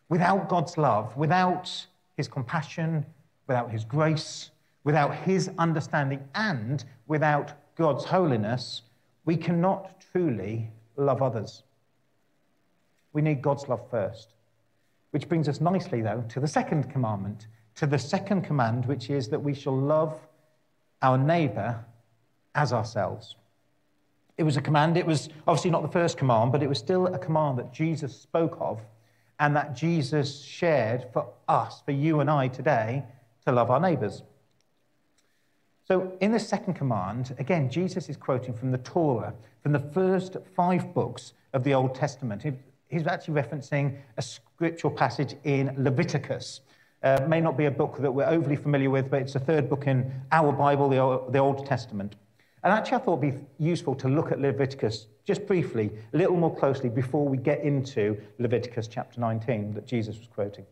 without 0.08 0.48
God's 0.48 0.78
love, 0.78 1.16
without 1.16 1.86
His 2.16 2.28
compassion, 2.28 3.04
without 3.48 3.68
His 3.68 3.84
grace, 3.84 4.52
without 4.84 5.12
His 5.12 5.50
understanding, 5.58 6.22
and 6.36 6.84
without 7.08 7.54
God's 7.76 8.04
holiness, 8.04 8.82
we 9.24 9.36
cannot 9.36 10.04
truly 10.12 10.70
love 10.94 11.20
others. 11.20 11.64
We 13.12 13.22
need 13.22 13.42
God's 13.42 13.68
love 13.68 13.90
first. 13.90 14.34
Which 15.10 15.28
brings 15.28 15.48
us 15.48 15.60
nicely, 15.60 16.00
though, 16.00 16.24
to 16.28 16.38
the 16.38 16.46
second 16.46 16.90
commandment, 16.90 17.48
to 17.74 17.88
the 17.88 17.98
second 17.98 18.42
command, 18.42 18.86
which 18.86 19.10
is 19.10 19.28
that 19.30 19.42
we 19.42 19.52
shall 19.52 19.76
love 19.76 20.16
our 21.02 21.18
neighbor 21.18 21.84
as 22.54 22.72
ourselves. 22.72 23.36
It 24.36 24.44
was 24.44 24.56
a 24.56 24.62
command. 24.62 24.96
It 24.96 25.06
was 25.06 25.28
obviously 25.46 25.70
not 25.70 25.82
the 25.82 25.88
first 25.88 26.16
command, 26.16 26.52
but 26.52 26.62
it 26.62 26.68
was 26.68 26.78
still 26.78 27.06
a 27.06 27.18
command 27.18 27.58
that 27.58 27.72
Jesus 27.72 28.18
spoke 28.18 28.56
of 28.60 28.80
and 29.38 29.56
that 29.56 29.74
Jesus 29.74 30.42
shared 30.42 31.06
for 31.12 31.26
us, 31.48 31.82
for 31.84 31.92
you 31.92 32.20
and 32.20 32.30
I 32.30 32.48
today, 32.48 33.04
to 33.46 33.52
love 33.52 33.70
our 33.70 33.80
neighbors. 33.80 34.22
So, 35.86 36.16
in 36.20 36.30
the 36.30 36.38
second 36.38 36.74
command, 36.74 37.34
again, 37.38 37.68
Jesus 37.68 38.08
is 38.08 38.16
quoting 38.16 38.54
from 38.54 38.70
the 38.70 38.78
Torah, 38.78 39.34
from 39.62 39.72
the 39.72 39.80
first 39.80 40.36
five 40.54 40.94
books 40.94 41.32
of 41.52 41.64
the 41.64 41.74
Old 41.74 41.94
Testament. 41.94 42.44
He's 42.88 43.06
actually 43.06 43.42
referencing 43.42 43.96
a 44.16 44.22
scriptural 44.22 44.92
passage 44.92 45.34
in 45.44 45.74
Leviticus. 45.76 46.60
Uh, 47.02 47.24
may 47.28 47.40
not 47.40 47.56
be 47.56 47.64
a 47.64 47.70
book 47.70 47.96
that 47.98 48.12
we're 48.12 48.26
overly 48.26 48.56
familiar 48.56 48.90
with, 48.90 49.10
but 49.10 49.22
it's 49.22 49.32
the 49.32 49.40
third 49.40 49.70
book 49.70 49.86
in 49.86 50.12
our 50.32 50.52
Bible, 50.52 50.88
the 50.88 50.98
Old, 50.98 51.32
the 51.32 51.38
Old 51.38 51.64
Testament. 51.64 52.16
And 52.62 52.72
actually, 52.72 52.96
I 52.96 53.00
thought 53.00 53.24
it'd 53.24 53.58
be 53.58 53.64
useful 53.64 53.94
to 53.96 54.08
look 54.08 54.32
at 54.32 54.38
Leviticus 54.38 55.06
just 55.24 55.46
briefly, 55.46 55.90
a 56.12 56.16
little 56.16 56.36
more 56.36 56.54
closely, 56.54 56.90
before 56.90 57.26
we 57.26 57.38
get 57.38 57.60
into 57.60 58.20
Leviticus 58.38 58.86
chapter 58.86 59.18
19 59.18 59.72
that 59.72 59.86
Jesus 59.86 60.18
was 60.18 60.26
quoting. 60.26 60.66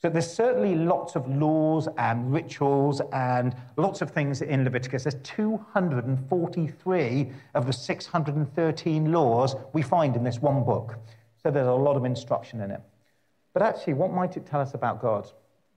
So 0.00 0.08
there's 0.08 0.32
certainly 0.32 0.76
lots 0.76 1.16
of 1.16 1.28
laws 1.28 1.88
and 1.98 2.32
rituals 2.32 3.00
and 3.12 3.54
lots 3.76 4.00
of 4.00 4.10
things 4.10 4.42
in 4.42 4.62
Leviticus. 4.62 5.04
There's 5.04 5.16
243 5.24 7.32
of 7.54 7.66
the 7.66 7.72
613 7.72 9.12
laws 9.12 9.56
we 9.72 9.82
find 9.82 10.14
in 10.14 10.22
this 10.22 10.40
one 10.40 10.64
book. 10.64 10.96
So 11.42 11.50
there's 11.50 11.66
a 11.66 11.72
lot 11.72 11.96
of 11.96 12.04
instruction 12.04 12.60
in 12.60 12.70
it. 12.70 12.80
But 13.54 13.62
actually, 13.62 13.94
what 13.94 14.12
might 14.12 14.36
it 14.36 14.46
tell 14.46 14.60
us 14.60 14.74
about 14.74 15.02
God? 15.02 15.28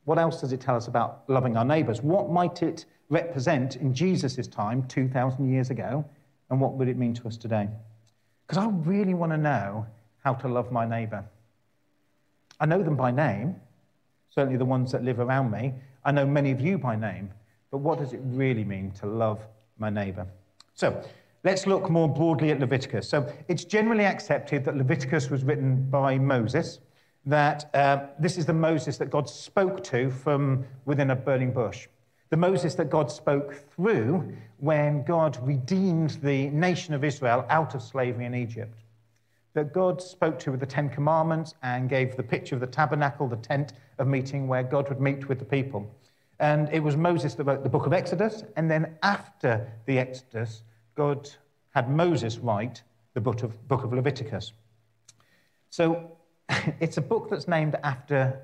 What 0.06 0.18
else 0.18 0.42
does 0.42 0.52
it 0.52 0.62
tell 0.62 0.76
us 0.76 0.88
about 0.88 1.24
loving 1.28 1.58
our 1.58 1.66
neighbours? 1.66 2.02
What 2.02 2.30
might 2.30 2.64
it 2.64 2.86
represent 3.10 3.76
in 3.78 3.94
Jesus' 3.94 4.48
time, 4.48 4.84
2,000 4.88 5.52
years 5.52 5.70
ago? 5.70 6.04
And 6.50 6.60
what 6.60 6.74
would 6.74 6.88
it 6.88 6.98
mean 6.98 7.14
to 7.16 7.28
us 7.28 7.38
today? 7.38 7.70
Because 8.46 8.64
I 8.64 8.68
really 8.70 9.14
want 9.14 9.32
to 9.32 9.38
know 9.38 9.86
how 10.24 10.34
to 10.34 10.48
love 10.48 10.72
my 10.72 10.86
neighbour. 10.86 11.24
I 12.60 12.66
know 12.66 12.84
them 12.84 12.96
by 12.96 13.12
name, 13.12 13.56
certainly 14.30 14.58
the 14.58 14.66
ones 14.66 14.92
that 14.92 15.04
live 15.04 15.20
around 15.20 15.52
me. 15.52 15.74
I 16.04 16.12
know 16.12 16.26
many 16.26 16.52
of 16.52 16.60
you 16.62 16.78
by 16.78 16.96
name. 16.96 17.32
But 17.70 17.78
what 17.78 18.00
does 18.00 18.14
it 18.14 18.20
really 18.24 18.66
mean 18.66 18.92
to 19.00 19.06
love 19.06 19.40
my 19.78 19.90
neighbour? 19.90 20.28
So, 20.74 21.04
Let's 21.44 21.66
look 21.66 21.90
more 21.90 22.08
broadly 22.08 22.52
at 22.52 22.60
Leviticus. 22.60 23.10
So 23.10 23.32
it's 23.48 23.64
generally 23.64 24.06
accepted 24.06 24.64
that 24.66 24.78
Leviticus 24.78 25.32
was 25.32 25.44
written 25.44 25.90
by 25.90 26.20
Moses, 26.20 26.80
that 27.26 27.70
uh, 27.74 28.06
this 28.20 28.38
is 28.38 28.46
the 28.46 28.54
Moses 28.54 28.98
that 28.98 29.10
God 29.10 29.30
spoke 29.30 29.84
to 29.86 30.10
from 30.10 30.66
within 30.86 31.12
a 31.12 31.16
burning 31.16 31.52
bush. 31.52 31.88
The 32.30 32.38
Moses 32.38 32.76
that 32.76 32.90
God 32.90 33.12
spoke 33.12 33.54
through 33.54 34.34
when 34.58 35.04
God 35.04 35.38
redeemed 35.42 36.12
the 36.24 36.50
nation 36.50 36.94
of 36.94 37.04
Israel 37.04 37.46
out 37.50 37.76
of 37.76 37.82
slavery 37.82 38.26
in 38.26 38.34
Egypt. 38.34 38.80
That 39.54 39.74
God 39.74 40.02
spoke 40.02 40.40
to 40.40 40.52
with 40.52 40.62
the 40.62 40.66
Ten 40.66 40.90
Commandments 40.90 41.56
and 41.62 41.90
gave 41.90 42.16
the 42.16 42.24
picture 42.24 42.56
of 42.56 42.62
the 42.62 42.68
tabernacle, 42.68 43.28
the 43.28 43.36
tent 43.36 43.74
of 43.98 44.08
meeting 44.08 44.48
where 44.48 44.64
God 44.64 44.88
would 44.88 45.02
meet 45.02 45.28
with 45.28 45.40
the 45.40 45.46
people. 45.46 45.94
And 46.40 46.70
it 46.72 46.80
was 46.80 46.96
Moses 46.96 47.36
that 47.36 47.44
wrote 47.44 47.64
the 47.64 47.70
book 47.70 47.86
of 47.86 47.94
Exodus. 47.94 48.44
And 48.56 48.72
then 48.72 48.98
after 49.04 49.70
the 49.86 50.00
Exodus, 50.00 50.64
God 50.96 51.30
had 51.72 51.90
Moses 51.90 52.38
write 52.38 52.82
the 53.14 53.22
book 53.22 53.44
of, 53.44 53.68
book 53.68 53.84
of 53.84 53.94
Leviticus. 53.94 54.54
So 55.70 56.18
it's 56.80 56.98
a 56.98 57.02
book 57.02 57.30
that's 57.30 57.48
named 57.48 57.76
after 57.84 58.40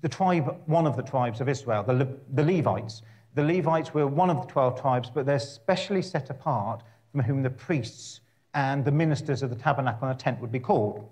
the 0.00 0.08
tribe, 0.08 0.60
one 0.66 0.86
of 0.86 0.96
the 0.96 1.02
tribes 1.02 1.40
of 1.40 1.48
Israel, 1.48 1.82
the, 1.82 1.92
Le- 1.92 2.16
the 2.34 2.42
Levites. 2.44 3.02
The 3.34 3.42
Levites 3.42 3.94
were 3.94 4.06
one 4.06 4.30
of 4.30 4.40
the 4.46 4.52
12 4.52 4.80
tribes, 4.80 5.10
but 5.12 5.26
they're 5.26 5.38
specially 5.38 6.02
set 6.02 6.30
apart 6.30 6.82
from 7.10 7.20
whom 7.20 7.42
the 7.42 7.50
priests 7.50 8.20
and 8.54 8.84
the 8.84 8.90
ministers 8.90 9.42
of 9.42 9.50
the 9.50 9.56
tabernacle 9.56 10.08
and 10.08 10.18
the 10.18 10.22
tent 10.22 10.40
would 10.40 10.52
be 10.52 10.60
called. 10.60 11.08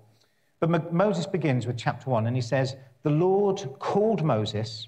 But 0.59 0.93
Moses 0.93 1.25
begins 1.25 1.65
with 1.65 1.77
chapter 1.77 2.09
1, 2.09 2.27
and 2.27 2.35
he 2.35 2.41
says, 2.41 2.75
The 3.01 3.09
Lord 3.09 3.67
called 3.79 4.23
Moses 4.23 4.87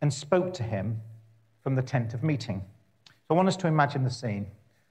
and 0.00 0.12
spoke 0.12 0.52
to 0.54 0.64
him 0.64 1.00
from 1.62 1.76
the 1.76 1.82
tent 1.82 2.14
of 2.14 2.24
meeting. 2.24 2.64
So 3.06 3.14
I 3.30 3.34
want 3.34 3.46
us 3.46 3.56
to 3.58 3.68
imagine 3.68 4.02
the 4.02 4.10
scene 4.10 4.46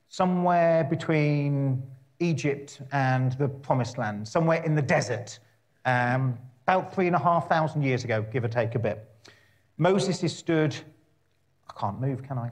somewhere 0.09 0.85
between 0.85 1.83
Egypt 2.19 2.81
and 2.91 3.33
the 3.33 3.47
Promised 3.47 3.97
Land, 3.97 4.27
somewhere 4.27 4.63
in 4.63 4.75
the 4.75 4.81
desert, 4.81 5.39
um, 5.85 6.37
about 6.63 6.93
three 6.93 7.07
and 7.07 7.15
a 7.15 7.19
half 7.19 7.47
thousand 7.47 7.83
years 7.83 8.03
ago, 8.03 8.25
give 8.31 8.43
or 8.43 8.49
take 8.49 8.75
a 8.75 8.79
bit. 8.79 9.07
Moses 9.77 10.23
is 10.23 10.35
stood, 10.35 10.75
I 11.69 11.79
can't 11.79 12.01
move, 12.01 12.23
can 12.23 12.37
I? 12.37 12.49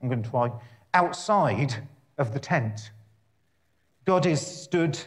I'm 0.00 0.08
going 0.08 0.22
to 0.22 0.30
try, 0.30 0.50
outside 0.94 1.74
of 2.18 2.32
the 2.32 2.38
tent. 2.38 2.92
God 4.04 4.26
is 4.26 4.40
stood 4.40 4.98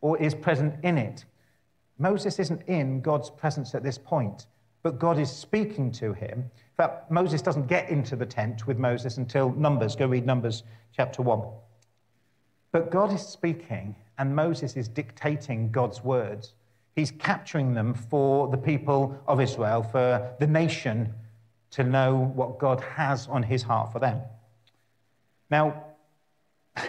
or 0.00 0.18
is 0.18 0.34
present 0.34 0.74
in 0.84 0.98
it. 0.98 1.24
Moses 1.98 2.38
isn't 2.38 2.62
in 2.66 3.00
God's 3.00 3.30
presence 3.30 3.74
at 3.74 3.82
this 3.82 3.96
point, 3.96 4.46
but 4.82 4.98
God 4.98 5.18
is 5.18 5.30
speaking 5.30 5.90
to 5.92 6.12
him. 6.12 6.40
In 6.40 6.76
fact, 6.76 7.10
Moses 7.10 7.40
doesn't 7.40 7.66
get 7.66 7.88
into 7.88 8.16
the 8.16 8.26
tent 8.26 8.66
with 8.66 8.78
Moses 8.78 9.16
until 9.16 9.52
Numbers. 9.52 9.96
Go 9.96 10.06
read 10.06 10.26
Numbers 10.26 10.64
chapter 10.94 11.22
1. 11.22 11.40
But 12.76 12.90
God 12.90 13.10
is 13.10 13.22
speaking, 13.22 13.96
and 14.18 14.36
Moses 14.36 14.76
is 14.76 14.86
dictating 14.86 15.70
God's 15.70 16.04
words. 16.04 16.52
He's 16.94 17.10
capturing 17.10 17.72
them 17.72 17.94
for 17.94 18.48
the 18.48 18.58
people 18.58 19.18
of 19.26 19.40
Israel, 19.40 19.82
for 19.82 20.34
the 20.40 20.46
nation 20.46 21.14
to 21.70 21.84
know 21.84 22.30
what 22.34 22.58
God 22.58 22.82
has 22.82 23.28
on 23.28 23.42
his 23.42 23.62
heart 23.62 23.94
for 23.94 23.98
them. 23.98 24.20
Now, 25.48 25.84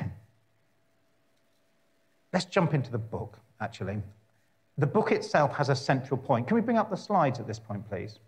let's 2.34 2.44
jump 2.44 2.74
into 2.74 2.92
the 2.92 2.98
book, 2.98 3.40
actually. 3.62 4.02
The 4.78 4.88
book 4.88 5.14
itself 5.14 5.56
has 5.56 5.70
a 5.70 5.76
central 5.76 6.18
point. 6.18 6.48
Can 6.48 6.56
we 6.56 6.62
bring 6.62 6.78
up 6.78 6.90
the 6.90 6.98
slides 6.98 7.40
at 7.40 7.48
this 7.48 7.60
point, 7.60 7.88
please? 7.88 8.20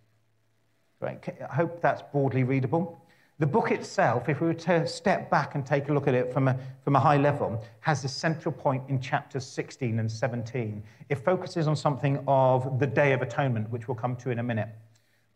Great. 1.01 1.17
I 1.27 1.55
hope 1.55 1.81
that's 1.81 2.03
broadly 2.13 2.45
readable. 2.45 3.01
The 3.39 3.47
book 3.47 3.71
itself, 3.71 4.27
if 4.27 4.41
we 4.41 4.47
were 4.47 4.53
to 4.53 4.85
step 4.85 5.29
back 5.29 5.55
and 5.55 5.65
take 5.65 5.87
a 5.87 5.93
look 5.93 6.09
at 6.09 6.13
it 6.13 6.33
from 6.33 6.49
a, 6.49 6.59
from 6.83 6.97
a 6.97 6.99
high 6.99 7.15
level, 7.15 7.63
has 7.79 8.03
a 8.03 8.09
central 8.09 8.51
point 8.51 8.83
in 8.89 8.99
chapters 8.99 9.45
16 9.45 9.97
and 9.97 10.11
17. 10.11 10.83
It 11.07 11.15
focuses 11.15 11.65
on 11.65 11.77
something 11.77 12.21
of 12.27 12.79
the 12.79 12.87
Day 12.87 13.13
of 13.13 13.21
Atonement, 13.21 13.69
which 13.69 13.87
we'll 13.87 13.95
come 13.95 14.17
to 14.17 14.29
in 14.29 14.39
a 14.39 14.43
minute. 14.43 14.67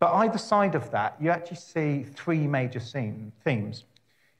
But 0.00 0.12
either 0.16 0.36
side 0.36 0.74
of 0.74 0.90
that, 0.90 1.16
you 1.18 1.30
actually 1.30 1.56
see 1.56 2.02
three 2.02 2.46
major 2.46 2.78
scene, 2.78 3.32
themes. 3.42 3.84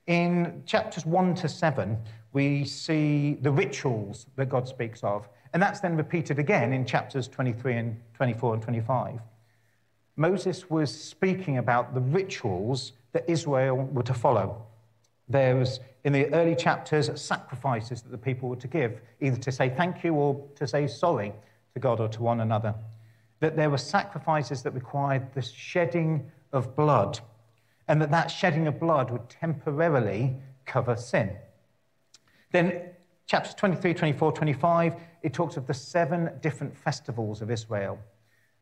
In 0.09 0.63
chapters 0.67 1.07
1 1.07 1.35
to 1.37 1.49
7, 1.49 1.97
we 2.35 2.67
see 2.67 3.39
the 3.41 3.51
rituals 3.51 4.27
that 4.37 4.51
God 4.51 4.69
speaks 4.69 5.03
of, 5.03 5.27
and 5.55 5.63
that's 5.63 5.81
then 5.81 5.97
repeated 5.97 6.39
again 6.39 6.75
in 6.75 6.85
chapters 6.85 7.29
23 7.29 7.77
and 7.77 8.01
24 8.13 8.55
and 8.55 8.63
25. 8.63 9.21
Moses 10.17 10.71
was 10.71 10.95
speaking 10.95 11.59
about 11.59 11.95
the 11.95 12.01
rituals 12.01 12.93
that 13.13 13.29
Israel 13.29 13.77
were 13.77 14.03
to 14.05 14.15
follow. 14.15 14.65
There 15.29 15.57
was, 15.57 15.81
in 16.05 16.13
the 16.13 16.33
early 16.33 16.55
chapters, 16.55 17.11
sacrifices 17.21 18.03
that 18.03 18.11
the 18.11 18.19
people 18.19 18.49
were 18.49 18.57
to 18.57 18.69
give, 18.69 19.01
either 19.21 19.39
to 19.39 19.51
say 19.51 19.71
thank 19.71 20.05
you 20.05 20.15
or 20.15 20.47
to 20.57 20.67
say 20.67 20.87
sorry 20.87 21.33
to 21.73 21.81
God 21.81 21.99
or 22.01 22.09
to 22.09 22.23
one 22.23 22.41
another. 22.41 22.75
That 23.41 23.57
there 23.57 23.71
were 23.71 23.79
sacrifices 23.79 24.63
that 24.63 24.73
required 24.73 25.33
the 25.35 25.43
shedding 25.43 26.31
of 26.53 26.77
blood, 26.77 27.19
and 27.89 28.01
that 28.01 28.11
that 28.13 28.31
shedding 28.31 28.69
of 28.69 28.79
blood 28.79 29.11
would 29.11 29.29
temporarily 29.29 30.37
cover 30.65 30.97
sin. 30.97 31.31
Then, 32.53 32.91
chapters 33.27 33.55
23, 33.55 33.95
24, 33.95 34.33
25, 34.33 34.95
it 35.23 35.33
talks 35.33 35.57
of 35.57 35.67
the 35.67 35.75
seven 35.75 36.31
different 36.41 36.77
festivals 36.77 37.43
of 37.43 37.51
Israel 37.51 37.99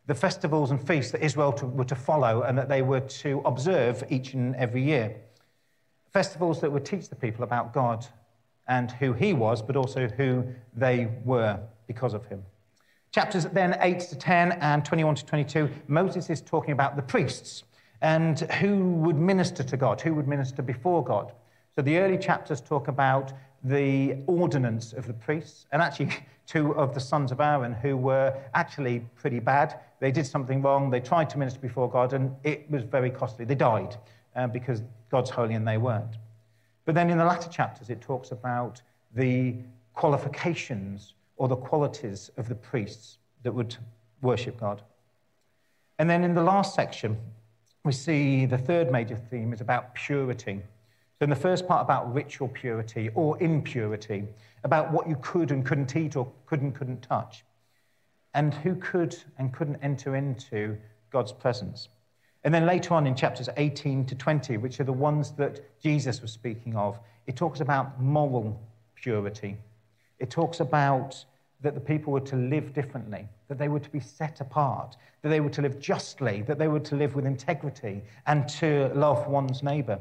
the 0.06 0.14
festivals 0.14 0.70
and 0.70 0.84
feasts 0.84 1.12
that 1.12 1.22
Israel 1.22 1.52
to, 1.52 1.66
were 1.66 1.84
to 1.84 1.94
follow 1.94 2.42
and 2.42 2.58
that 2.58 2.68
they 2.68 2.82
were 2.82 3.00
to 3.00 3.40
observe 3.44 4.02
each 4.10 4.34
and 4.34 4.56
every 4.56 4.82
year. 4.82 5.16
Festivals 6.12 6.60
that 6.60 6.70
would 6.70 6.84
teach 6.84 7.08
the 7.08 7.16
people 7.16 7.44
about 7.44 7.72
God 7.72 8.06
and 8.68 8.90
who 8.92 9.12
he 9.12 9.32
was, 9.32 9.62
but 9.62 9.76
also 9.76 10.08
who 10.08 10.44
they 10.74 11.08
were 11.24 11.58
because 11.86 12.14
of 12.14 12.26
him. 12.26 12.42
Chapters 13.12 13.44
then 13.46 13.76
8 13.80 14.00
to 14.00 14.16
10 14.16 14.52
and 14.52 14.84
21 14.84 15.16
to 15.16 15.26
22, 15.26 15.70
Moses 15.86 16.30
is 16.30 16.40
talking 16.40 16.72
about 16.72 16.96
the 16.96 17.02
priests 17.02 17.64
and 18.00 18.40
who 18.40 18.94
would 18.94 19.16
minister 19.16 19.62
to 19.62 19.76
God, 19.76 20.00
who 20.00 20.14
would 20.14 20.26
minister 20.26 20.62
before 20.62 21.04
God. 21.04 21.32
So 21.74 21.82
the 21.82 21.98
early 21.98 22.18
chapters 22.18 22.60
talk 22.60 22.88
about 22.88 23.32
the 23.64 24.16
ordinance 24.26 24.92
of 24.92 25.06
the 25.06 25.12
priests, 25.12 25.66
and 25.72 25.80
actually, 25.80 26.10
two 26.46 26.74
of 26.74 26.94
the 26.94 27.00
sons 27.00 27.32
of 27.32 27.40
Aaron 27.40 27.72
who 27.72 27.96
were 27.96 28.36
actually 28.54 29.00
pretty 29.14 29.38
bad. 29.38 29.78
They 30.00 30.10
did 30.10 30.26
something 30.26 30.62
wrong, 30.62 30.90
they 30.90 31.00
tried 31.00 31.30
to 31.30 31.38
minister 31.38 31.60
before 31.60 31.88
God, 31.90 32.12
and 32.12 32.34
it 32.44 32.70
was 32.70 32.84
very 32.84 33.10
costly. 33.10 33.44
They 33.44 33.54
died 33.54 33.96
uh, 34.34 34.48
because 34.48 34.82
God's 35.10 35.30
holy 35.30 35.54
and 35.54 35.66
they 35.66 35.78
weren't. 35.78 36.16
But 36.84 36.94
then 36.94 37.10
in 37.10 37.18
the 37.18 37.24
latter 37.24 37.48
chapters, 37.48 37.90
it 37.90 38.00
talks 38.00 38.32
about 38.32 38.82
the 39.14 39.56
qualifications 39.94 41.14
or 41.36 41.48
the 41.48 41.56
qualities 41.56 42.30
of 42.36 42.48
the 42.48 42.54
priests 42.54 43.18
that 43.42 43.52
would 43.52 43.76
worship 44.20 44.58
God. 44.58 44.82
And 45.98 46.08
then 46.08 46.24
in 46.24 46.34
the 46.34 46.42
last 46.42 46.74
section, 46.74 47.16
we 47.84 47.92
see 47.92 48.46
the 48.46 48.58
third 48.58 48.90
major 48.90 49.16
theme 49.16 49.52
is 49.52 49.60
about 49.60 49.94
purity. 49.94 50.62
In 51.22 51.30
the 51.30 51.36
first 51.36 51.68
part, 51.68 51.82
about 51.82 52.12
ritual 52.12 52.48
purity 52.48 53.08
or 53.14 53.40
impurity, 53.40 54.26
about 54.64 54.90
what 54.90 55.08
you 55.08 55.14
could 55.22 55.52
and 55.52 55.64
couldn't 55.64 55.94
eat 55.94 56.16
or 56.16 56.28
could 56.46 56.62
and 56.62 56.74
couldn't 56.74 57.00
touch, 57.00 57.44
and 58.34 58.52
who 58.52 58.74
could 58.74 59.16
and 59.38 59.52
couldn't 59.52 59.76
enter 59.82 60.16
into 60.16 60.76
God's 61.10 61.30
presence. 61.30 61.88
And 62.42 62.52
then 62.52 62.66
later 62.66 62.94
on 62.94 63.06
in 63.06 63.14
chapters 63.14 63.48
18 63.56 64.04
to 64.06 64.16
20, 64.16 64.56
which 64.56 64.80
are 64.80 64.84
the 64.84 64.92
ones 64.92 65.30
that 65.32 65.60
Jesus 65.80 66.20
was 66.20 66.32
speaking 66.32 66.74
of, 66.74 66.98
it 67.28 67.36
talks 67.36 67.60
about 67.60 68.00
moral 68.00 68.60
purity. 68.96 69.56
It 70.18 70.28
talks 70.28 70.58
about 70.58 71.24
that 71.60 71.74
the 71.74 71.80
people 71.80 72.12
were 72.12 72.18
to 72.20 72.36
live 72.36 72.72
differently, 72.72 73.28
that 73.46 73.58
they 73.58 73.68
were 73.68 73.78
to 73.78 73.90
be 73.90 74.00
set 74.00 74.40
apart, 74.40 74.96
that 75.22 75.28
they 75.28 75.38
were 75.38 75.50
to 75.50 75.62
live 75.62 75.78
justly, 75.78 76.42
that 76.42 76.58
they 76.58 76.66
were 76.66 76.80
to 76.80 76.96
live 76.96 77.14
with 77.14 77.26
integrity, 77.26 78.02
and 78.26 78.48
to 78.48 78.90
love 78.94 79.28
one's 79.28 79.62
neighbor. 79.62 80.00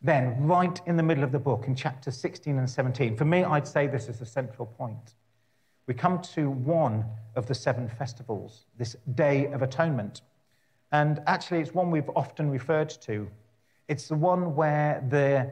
Then, 0.00 0.46
right 0.46 0.80
in 0.86 0.96
the 0.96 1.02
middle 1.02 1.24
of 1.24 1.32
the 1.32 1.38
book, 1.38 1.64
in 1.66 1.74
chapters 1.74 2.16
16 2.16 2.56
and 2.58 2.70
17, 2.70 3.16
for 3.16 3.24
me, 3.24 3.42
I'd 3.42 3.66
say 3.66 3.86
this 3.88 4.08
is 4.08 4.20
the 4.20 4.26
central 4.26 4.66
point. 4.66 5.14
We 5.86 5.94
come 5.94 6.20
to 6.34 6.50
one 6.50 7.04
of 7.34 7.46
the 7.46 7.54
seven 7.54 7.88
festivals, 7.88 8.66
this 8.76 8.94
Day 9.14 9.46
of 9.46 9.62
Atonement. 9.62 10.22
And 10.92 11.20
actually, 11.26 11.60
it's 11.60 11.74
one 11.74 11.90
we've 11.90 12.10
often 12.14 12.50
referred 12.50 12.90
to. 13.02 13.28
It's 13.88 14.06
the 14.06 14.14
one 14.14 14.54
where 14.54 15.04
the 15.08 15.50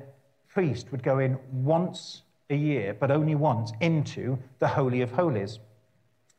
priest 0.48 0.92
would 0.92 1.02
go 1.02 1.18
in 1.18 1.38
once 1.52 2.22
a 2.50 2.54
year, 2.54 2.94
but 2.94 3.10
only 3.10 3.34
once, 3.34 3.72
into 3.80 4.38
the 4.60 4.68
Holy 4.68 5.00
of 5.00 5.10
Holies. 5.10 5.58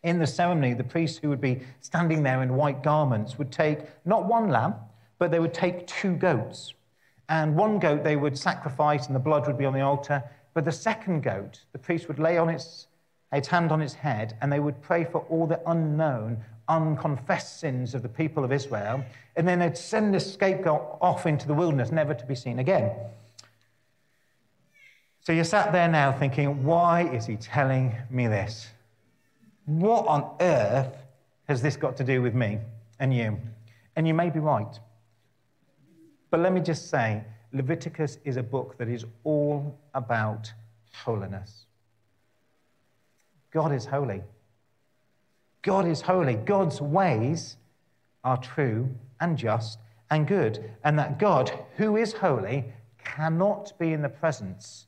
In 0.03 0.19
the 0.19 0.27
ceremony, 0.27 0.73
the 0.73 0.83
priest 0.83 1.19
who 1.21 1.29
would 1.29 1.41
be 1.41 1.59
standing 1.81 2.23
there 2.23 2.41
in 2.41 2.55
white 2.55 2.83
garments 2.83 3.37
would 3.37 3.51
take 3.51 3.79
not 4.05 4.25
one 4.25 4.49
lamb, 4.49 4.75
but 5.19 5.31
they 5.31 5.39
would 5.39 5.53
take 5.53 5.85
two 5.87 6.15
goats. 6.15 6.73
And 7.29 7.55
one 7.55 7.79
goat 7.79 8.03
they 8.03 8.15
would 8.15 8.37
sacrifice, 8.37 9.07
and 9.07 9.15
the 9.15 9.19
blood 9.19 9.47
would 9.47 9.57
be 9.57 9.65
on 9.65 9.73
the 9.73 9.81
altar. 9.81 10.23
But 10.53 10.65
the 10.65 10.71
second 10.71 11.21
goat, 11.21 11.61
the 11.71 11.77
priest 11.77 12.07
would 12.07 12.19
lay 12.19 12.37
on 12.37 12.49
its, 12.49 12.87
its 13.31 13.47
hand 13.47 13.71
on 13.71 13.81
its 13.81 13.93
head, 13.93 14.37
and 14.41 14.51
they 14.51 14.59
would 14.59 14.81
pray 14.81 15.03
for 15.03 15.19
all 15.29 15.45
the 15.45 15.61
unknown, 15.69 16.43
unconfessed 16.69 17.59
sins 17.59 17.93
of 17.93 18.01
the 18.01 18.09
people 18.09 18.43
of 18.43 18.51
Israel. 18.51 19.03
And 19.35 19.47
then 19.47 19.59
they'd 19.59 19.77
send 19.77 20.13
this 20.13 20.33
scapegoat 20.33 20.97
off 21.01 21.25
into 21.25 21.47
the 21.47 21.53
wilderness, 21.53 21.91
never 21.91 22.13
to 22.13 22.25
be 22.25 22.35
seen 22.35 22.59
again. 22.59 22.91
So 25.19 25.33
you're 25.33 25.43
sat 25.43 25.73
there 25.73 25.89
now 25.89 26.13
thinking, 26.13 26.63
why 26.63 27.01
is 27.01 27.25
he 27.25 27.35
telling 27.35 27.93
me 28.09 28.27
this? 28.27 28.69
What 29.65 30.07
on 30.07 30.37
earth 30.39 30.95
has 31.49 31.61
this 31.61 31.75
got 31.75 31.97
to 31.97 32.05
do 32.05 32.21
with 32.21 32.33
me 32.33 32.59
and 32.97 33.13
you? 33.13 33.37
And 33.97 34.07
you 34.07 34.13
may 34.13 34.29
be 34.29 34.39
right. 34.39 34.79
But 36.29 36.41
let 36.41 36.53
me 36.53 36.61
just 36.61 36.89
say 36.89 37.23
Leviticus 37.53 38.17
is 38.25 38.37
a 38.37 38.43
book 38.43 38.77
that 38.77 38.89
is 38.89 39.05
all 39.23 39.77
about 39.93 40.51
holiness. 40.93 41.65
God 43.51 43.71
is 43.71 43.85
holy. 43.85 44.21
God 45.61 45.87
is 45.87 46.01
holy. 46.01 46.35
God's 46.35 46.81
ways 46.81 47.57
are 48.23 48.37
true 48.37 48.89
and 49.19 49.37
just 49.37 49.79
and 50.09 50.27
good. 50.27 50.71
And 50.83 50.97
that 50.99 51.19
God, 51.19 51.51
who 51.77 51.97
is 51.97 52.13
holy, 52.13 52.65
cannot 53.03 53.77
be 53.79 53.93
in 53.93 54.01
the 54.01 54.09
presence 54.09 54.87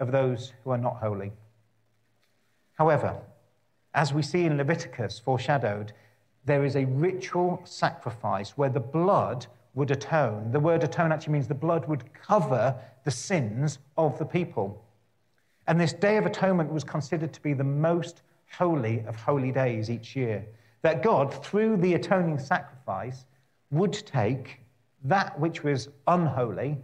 of 0.00 0.12
those 0.12 0.52
who 0.62 0.70
are 0.70 0.78
not 0.78 0.96
holy. 0.96 1.32
However, 2.74 3.16
as 3.94 4.12
we 4.12 4.22
see 4.22 4.44
in 4.44 4.56
Leviticus 4.56 5.18
foreshadowed, 5.18 5.92
there 6.44 6.64
is 6.64 6.76
a 6.76 6.86
ritual 6.86 7.60
sacrifice 7.64 8.50
where 8.50 8.70
the 8.70 8.80
blood 8.80 9.46
would 9.74 9.90
atone. 9.90 10.50
The 10.50 10.60
word 10.60 10.84
atone 10.84 11.12
actually 11.12 11.34
means 11.34 11.48
the 11.48 11.54
blood 11.54 11.86
would 11.86 12.12
cover 12.14 12.74
the 13.04 13.10
sins 13.10 13.78
of 13.96 14.18
the 14.18 14.24
people. 14.24 14.84
And 15.66 15.80
this 15.80 15.92
Day 15.92 16.16
of 16.16 16.26
Atonement 16.26 16.72
was 16.72 16.84
considered 16.84 17.32
to 17.32 17.40
be 17.40 17.54
the 17.54 17.64
most 17.64 18.22
holy 18.50 19.04
of 19.06 19.16
holy 19.16 19.52
days 19.52 19.90
each 19.90 20.14
year. 20.14 20.44
That 20.82 21.02
God, 21.02 21.32
through 21.44 21.78
the 21.78 21.94
atoning 21.94 22.38
sacrifice, 22.38 23.24
would 23.70 23.92
take 23.92 24.60
that 25.04 25.38
which 25.38 25.62
was 25.62 25.88
unholy 26.06 26.78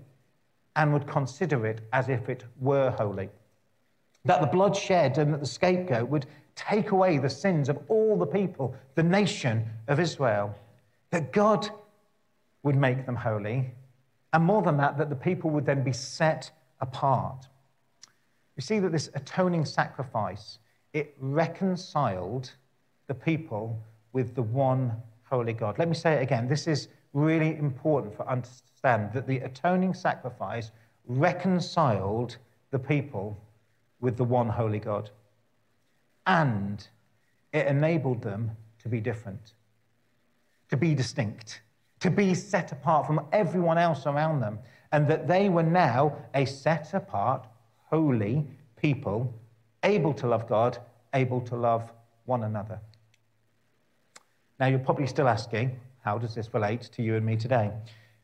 and 0.76 0.92
would 0.92 1.06
consider 1.06 1.66
it 1.66 1.80
as 1.92 2.08
if 2.08 2.28
it 2.28 2.44
were 2.60 2.90
holy. 2.92 3.28
That 4.24 4.40
the 4.40 4.46
blood 4.46 4.76
shed 4.76 5.18
and 5.18 5.34
that 5.34 5.40
the 5.40 5.46
scapegoat 5.46 6.08
would 6.08 6.26
take 6.54 6.90
away 6.90 7.18
the 7.18 7.30
sins 7.30 7.68
of 7.68 7.78
all 7.88 8.16
the 8.16 8.26
people, 8.26 8.74
the 8.94 9.02
nation 9.02 9.68
of 9.88 10.00
Israel. 10.00 10.54
That 11.10 11.32
God 11.32 11.68
would 12.62 12.76
make 12.76 13.06
them 13.06 13.16
holy. 13.16 13.70
And 14.32 14.44
more 14.44 14.62
than 14.62 14.76
that, 14.78 14.98
that 14.98 15.08
the 15.08 15.16
people 15.16 15.50
would 15.50 15.64
then 15.64 15.82
be 15.82 15.92
set 15.92 16.50
apart. 16.80 17.48
You 18.56 18.62
see 18.62 18.78
that 18.80 18.92
this 18.92 19.10
atoning 19.14 19.64
sacrifice, 19.64 20.58
it 20.92 21.16
reconciled 21.20 22.52
the 23.06 23.14
people 23.14 23.80
with 24.12 24.34
the 24.34 24.42
one 24.42 24.92
holy 25.24 25.52
God. 25.52 25.78
Let 25.78 25.88
me 25.88 25.94
say 25.94 26.14
it 26.14 26.22
again. 26.22 26.48
This 26.48 26.66
is 26.66 26.88
really 27.12 27.56
important 27.56 28.14
for 28.16 28.28
understand 28.28 29.12
that 29.12 29.26
the 29.26 29.38
atoning 29.38 29.94
sacrifice 29.94 30.70
reconciled 31.06 32.36
the 32.70 32.78
people 32.78 33.38
with 34.00 34.16
the 34.16 34.24
one 34.24 34.48
holy 34.48 34.78
God. 34.78 35.10
And 36.26 36.86
it 37.52 37.66
enabled 37.66 38.22
them 38.22 38.50
to 38.82 38.88
be 38.88 39.00
different, 39.00 39.54
to 40.68 40.76
be 40.76 40.94
distinct, 40.94 41.62
to 42.00 42.10
be 42.10 42.34
set 42.34 42.72
apart 42.72 43.06
from 43.06 43.20
everyone 43.32 43.78
else 43.78 44.06
around 44.06 44.40
them, 44.40 44.58
and 44.92 45.06
that 45.08 45.26
they 45.26 45.48
were 45.48 45.62
now 45.62 46.16
a 46.34 46.44
set 46.44 46.94
apart, 46.94 47.46
holy 47.86 48.46
people, 48.76 49.34
able 49.82 50.14
to 50.14 50.26
love 50.26 50.48
God, 50.48 50.78
able 51.14 51.40
to 51.42 51.56
love 51.56 51.92
one 52.24 52.44
another. 52.44 52.78
Now, 54.60 54.66
you're 54.66 54.78
probably 54.78 55.06
still 55.06 55.28
asking, 55.28 55.78
how 56.00 56.18
does 56.18 56.34
this 56.34 56.52
relate 56.54 56.82
to 56.92 57.02
you 57.02 57.16
and 57.16 57.24
me 57.24 57.36
today? 57.36 57.70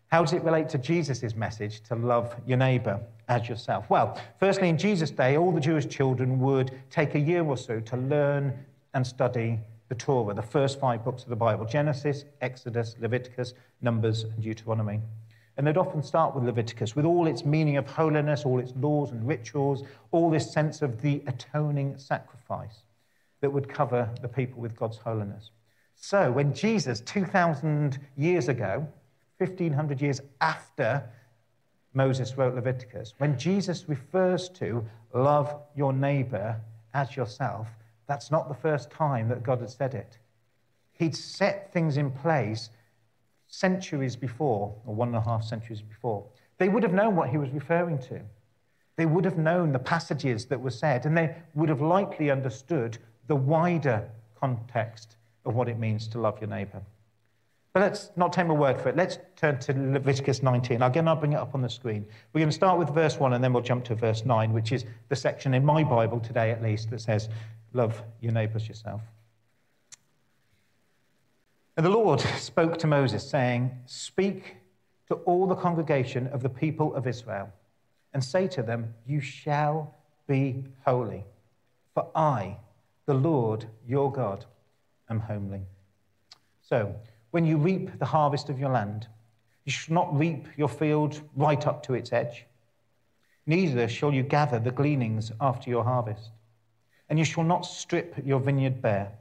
How 0.08 0.22
does 0.22 0.32
it 0.32 0.42
relate 0.42 0.68
to 0.70 0.78
Jesus' 0.78 1.34
message 1.34 1.80
to 1.88 1.96
love 1.96 2.34
your 2.46 2.58
neighbor 2.58 3.00
as 3.28 3.48
yourself? 3.48 3.90
Well, 3.90 4.20
firstly, 4.38 4.68
in 4.68 4.78
Jesus' 4.78 5.10
day, 5.10 5.36
all 5.36 5.52
the 5.52 5.60
Jewish 5.60 5.86
children 5.86 6.40
would 6.40 6.70
take 6.90 7.14
a 7.14 7.18
year 7.18 7.44
or 7.44 7.56
so 7.56 7.80
to 7.80 7.96
learn 7.96 8.56
and 8.94 9.06
study 9.06 9.58
the 9.94 10.00
Torah, 10.04 10.34
the 10.34 10.42
first 10.42 10.80
five 10.80 11.04
books 11.04 11.22
of 11.22 11.28
the 11.28 11.36
Bible 11.36 11.64
Genesis, 11.64 12.24
Exodus, 12.40 12.96
Leviticus, 13.00 13.54
Numbers, 13.80 14.24
and 14.24 14.42
Deuteronomy. 14.42 15.00
And 15.56 15.64
they'd 15.64 15.76
often 15.76 16.02
start 16.02 16.34
with 16.34 16.44
Leviticus, 16.44 16.96
with 16.96 17.04
all 17.04 17.28
its 17.28 17.44
meaning 17.44 17.76
of 17.76 17.86
holiness, 17.86 18.44
all 18.44 18.58
its 18.58 18.72
laws 18.74 19.12
and 19.12 19.26
rituals, 19.26 19.84
all 20.10 20.30
this 20.30 20.52
sense 20.52 20.82
of 20.82 21.00
the 21.00 21.22
atoning 21.28 21.96
sacrifice 21.96 22.82
that 23.40 23.50
would 23.50 23.68
cover 23.68 24.10
the 24.20 24.26
people 24.26 24.60
with 24.60 24.74
God's 24.74 24.96
holiness. 24.96 25.50
So 25.94 26.32
when 26.32 26.52
Jesus, 26.52 27.00
2,000 27.02 28.00
years 28.16 28.48
ago, 28.48 28.88
1500 29.38 30.02
years 30.02 30.20
after 30.40 31.08
Moses 31.92 32.36
wrote 32.36 32.56
Leviticus, 32.56 33.14
when 33.18 33.38
Jesus 33.38 33.88
refers 33.88 34.48
to 34.50 34.84
love 35.12 35.54
your 35.76 35.92
neighbor 35.92 36.60
as 36.94 37.14
yourself, 37.14 37.68
that's 38.06 38.30
not 38.30 38.48
the 38.48 38.54
first 38.54 38.90
time 38.90 39.28
that 39.28 39.42
God 39.42 39.60
had 39.60 39.70
said 39.70 39.94
it. 39.94 40.18
He'd 40.92 41.16
set 41.16 41.72
things 41.72 41.96
in 41.96 42.10
place 42.10 42.70
centuries 43.48 44.16
before, 44.16 44.74
or 44.84 44.94
one 44.94 45.08
and 45.08 45.16
a 45.16 45.20
half 45.20 45.44
centuries 45.44 45.82
before. 45.82 46.24
They 46.58 46.68
would 46.68 46.82
have 46.82 46.92
known 46.92 47.16
what 47.16 47.30
he 47.30 47.38
was 47.38 47.50
referring 47.50 47.98
to. 48.00 48.20
They 48.96 49.06
would 49.06 49.24
have 49.24 49.38
known 49.38 49.72
the 49.72 49.78
passages 49.78 50.46
that 50.46 50.60
were 50.60 50.70
said, 50.70 51.06
and 51.06 51.16
they 51.16 51.34
would 51.54 51.68
have 51.68 51.80
likely 51.80 52.30
understood 52.30 52.98
the 53.26 53.36
wider 53.36 54.08
context 54.40 55.16
of 55.44 55.54
what 55.54 55.68
it 55.68 55.78
means 55.78 56.06
to 56.08 56.20
love 56.20 56.40
your 56.40 56.50
neighbor. 56.50 56.82
But 57.72 57.80
let's 57.80 58.10
not 58.14 58.32
take 58.32 58.46
my 58.46 58.54
word 58.54 58.80
for 58.80 58.88
it. 58.88 58.96
Let's 58.96 59.18
turn 59.34 59.58
to 59.58 59.72
Leviticus 59.72 60.44
19. 60.44 60.80
Again, 60.80 61.08
I'll 61.08 61.16
bring 61.16 61.32
it 61.32 61.40
up 61.40 61.56
on 61.56 61.60
the 61.60 61.68
screen. 61.68 62.06
We're 62.32 62.38
going 62.38 62.50
to 62.50 62.54
start 62.54 62.78
with 62.78 62.88
verse 62.90 63.18
1 63.18 63.32
and 63.32 63.42
then 63.42 63.52
we'll 63.52 63.64
jump 63.64 63.84
to 63.86 63.96
verse 63.96 64.24
9, 64.24 64.52
which 64.52 64.70
is 64.70 64.84
the 65.08 65.16
section 65.16 65.54
in 65.54 65.64
my 65.64 65.82
Bible 65.82 66.20
today, 66.20 66.52
at 66.52 66.62
least, 66.62 66.90
that 66.90 67.00
says 67.00 67.28
love 67.74 68.02
your 68.20 68.32
neighbors 68.32 68.66
yourself. 68.66 69.02
And 71.76 71.84
the 71.84 71.90
Lord 71.90 72.20
spoke 72.20 72.78
to 72.78 72.86
Moses, 72.86 73.28
saying, 73.28 73.70
Speak 73.86 74.56
to 75.08 75.16
all 75.26 75.46
the 75.46 75.56
congregation 75.56 76.28
of 76.28 76.42
the 76.42 76.48
people 76.48 76.94
of 76.94 77.06
Israel, 77.06 77.52
and 78.12 78.22
say 78.22 78.46
to 78.48 78.62
them, 78.62 78.94
You 79.06 79.20
shall 79.20 79.94
be 80.28 80.64
holy, 80.86 81.24
for 81.92 82.08
I, 82.14 82.56
the 83.06 83.14
Lord 83.14 83.66
your 83.86 84.10
God, 84.10 84.46
am 85.10 85.20
homely. 85.20 85.62
So, 86.62 86.94
when 87.32 87.44
you 87.44 87.58
reap 87.58 87.98
the 87.98 88.06
harvest 88.06 88.48
of 88.48 88.58
your 88.58 88.70
land, 88.70 89.08
you 89.64 89.72
shall 89.72 89.94
not 89.94 90.16
reap 90.16 90.46
your 90.56 90.68
field 90.68 91.20
right 91.34 91.66
up 91.66 91.82
to 91.84 91.94
its 91.94 92.12
edge. 92.12 92.46
Neither 93.46 93.88
shall 93.88 94.14
you 94.14 94.22
gather 94.22 94.58
the 94.58 94.70
gleanings 94.70 95.32
after 95.40 95.68
your 95.68 95.84
harvest. 95.84 96.30
And 97.08 97.18
you 97.18 97.24
shall 97.24 97.44
not 97.44 97.66
strip 97.66 98.14
your 98.24 98.40
vineyard 98.40 98.80
bare 98.80 99.12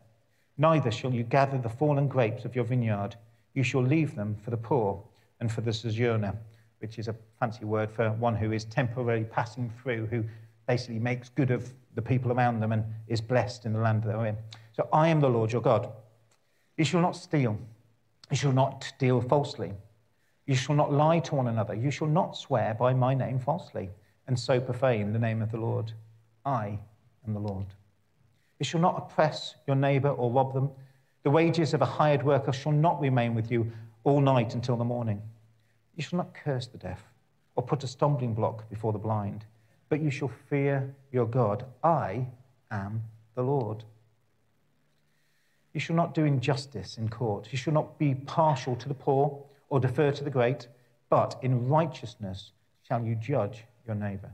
Neither 0.57 0.91
shall 0.91 1.13
you 1.13 1.23
gather 1.23 1.57
the 1.57 1.69
fallen 1.69 2.07
grapes 2.07 2.45
of 2.45 2.55
your 2.55 2.65
vineyard. 2.65 3.15
You 3.53 3.63
shall 3.63 3.81
leave 3.81 4.15
them 4.15 4.35
for 4.43 4.51
the 4.51 4.57
poor 4.57 5.01
and 5.39 5.51
for 5.51 5.61
the 5.61 5.73
sojourner, 5.73 6.35
which 6.79 6.99
is 6.99 7.07
a 7.07 7.15
fancy 7.39 7.65
word 7.65 7.89
for 7.91 8.11
one 8.11 8.35
who 8.35 8.51
is 8.51 8.65
temporarily 8.65 9.25
passing 9.25 9.71
through, 9.81 10.05
who 10.07 10.23
basically 10.67 10.99
makes 10.99 11.29
good 11.29 11.51
of 11.51 11.73
the 11.95 12.01
people 12.01 12.31
around 12.31 12.59
them 12.59 12.71
and 12.71 12.83
is 13.07 13.19
blessed 13.19 13.65
in 13.65 13.73
the 13.73 13.79
land 13.79 14.03
they're 14.03 14.25
in. 14.25 14.37
So 14.73 14.87
I 14.93 15.07
am 15.07 15.19
the 15.19 15.29
Lord 15.29 15.51
your 15.51 15.61
God. 15.61 15.91
You 16.77 16.85
shall 16.85 17.01
not 17.01 17.15
steal. 17.15 17.57
You 18.29 18.37
shall 18.37 18.53
not 18.53 18.91
deal 18.99 19.21
falsely. 19.21 19.73
You 20.45 20.55
shall 20.55 20.75
not 20.75 20.91
lie 20.91 21.19
to 21.19 21.35
one 21.35 21.47
another. 21.47 21.73
You 21.73 21.91
shall 21.91 22.07
not 22.07 22.37
swear 22.37 22.73
by 22.73 22.93
my 22.93 23.13
name 23.13 23.39
falsely, 23.39 23.89
and 24.27 24.37
so 24.39 24.59
profane 24.59 25.13
the 25.13 25.19
name 25.19 25.41
of 25.41 25.51
the 25.51 25.57
Lord. 25.59 25.93
I 26.45 26.79
am 27.27 27.33
the 27.33 27.39
Lord. 27.39 27.67
You 28.59 28.65
shall 28.65 28.81
not 28.81 28.97
oppress 28.97 29.55
your 29.67 29.75
neighbor 29.75 30.09
or 30.09 30.31
rob 30.31 30.53
them. 30.53 30.69
The 31.23 31.31
wages 31.31 31.73
of 31.73 31.81
a 31.81 31.85
hired 31.85 32.23
worker 32.23 32.51
shall 32.51 32.71
not 32.71 32.99
remain 32.99 33.35
with 33.35 33.51
you 33.51 33.71
all 34.03 34.21
night 34.21 34.55
until 34.55 34.75
the 34.75 34.83
morning. 34.83 35.21
You 35.95 36.03
shall 36.03 36.17
not 36.17 36.33
curse 36.33 36.67
the 36.67 36.77
deaf 36.77 37.01
or 37.55 37.63
put 37.63 37.83
a 37.83 37.87
stumbling 37.87 38.33
block 38.33 38.69
before 38.69 38.91
the 38.91 38.99
blind, 38.99 39.45
but 39.89 40.01
you 40.01 40.09
shall 40.09 40.31
fear 40.49 40.93
your 41.11 41.25
God. 41.25 41.65
I 41.83 42.27
am 42.71 43.03
the 43.35 43.43
Lord. 43.43 43.83
You 45.73 45.79
shall 45.79 45.95
not 45.95 46.13
do 46.13 46.25
injustice 46.25 46.97
in 46.97 47.09
court. 47.09 47.47
You 47.51 47.57
shall 47.57 47.73
not 47.73 47.97
be 47.97 48.15
partial 48.15 48.75
to 48.75 48.87
the 48.87 48.93
poor 48.93 49.43
or 49.69 49.79
defer 49.79 50.11
to 50.11 50.23
the 50.23 50.29
great, 50.29 50.67
but 51.09 51.37
in 51.41 51.67
righteousness 51.67 52.51
shall 52.87 53.03
you 53.03 53.15
judge 53.15 53.65
your 53.85 53.95
neighbor. 53.95 54.31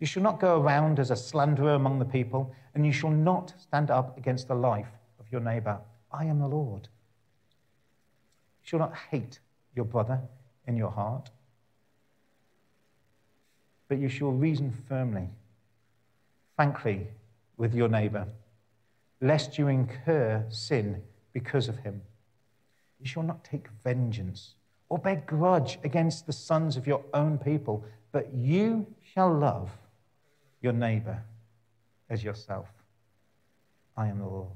You 0.00 0.06
shall 0.06 0.22
not 0.22 0.40
go 0.40 0.60
around 0.60 0.98
as 0.98 1.10
a 1.10 1.16
slanderer 1.16 1.74
among 1.74 1.98
the 1.98 2.04
people, 2.04 2.52
and 2.74 2.84
you 2.84 2.92
shall 2.92 3.10
not 3.10 3.54
stand 3.58 3.90
up 3.90 4.18
against 4.18 4.48
the 4.48 4.54
life 4.54 4.90
of 5.20 5.30
your 5.30 5.40
neighbor. 5.40 5.78
I 6.12 6.24
am 6.24 6.40
the 6.40 6.48
Lord. 6.48 6.88
You 8.62 8.68
shall 8.68 8.78
not 8.80 8.94
hate 9.10 9.38
your 9.74 9.84
brother 9.84 10.20
in 10.66 10.76
your 10.76 10.90
heart, 10.90 11.30
but 13.88 13.98
you 13.98 14.08
shall 14.08 14.30
reason 14.30 14.72
firmly, 14.88 15.28
frankly, 16.56 17.06
with 17.56 17.74
your 17.74 17.88
neighbor, 17.88 18.26
lest 19.20 19.58
you 19.58 19.68
incur 19.68 20.44
sin 20.48 21.02
because 21.32 21.68
of 21.68 21.78
him. 21.78 22.02
You 23.00 23.06
shall 23.06 23.22
not 23.22 23.44
take 23.44 23.68
vengeance 23.84 24.54
or 24.88 24.98
bear 24.98 25.22
grudge 25.26 25.78
against 25.84 26.26
the 26.26 26.32
sons 26.32 26.76
of 26.76 26.86
your 26.86 27.02
own 27.12 27.38
people, 27.38 27.84
but 28.12 28.32
you 28.34 28.86
shall 29.02 29.32
love 29.32 29.70
your 30.64 30.72
neighbor 30.72 31.22
as 32.10 32.24
yourself. 32.24 32.68
I 33.96 34.08
am 34.08 34.18
the 34.18 34.26
Lord. 34.26 34.48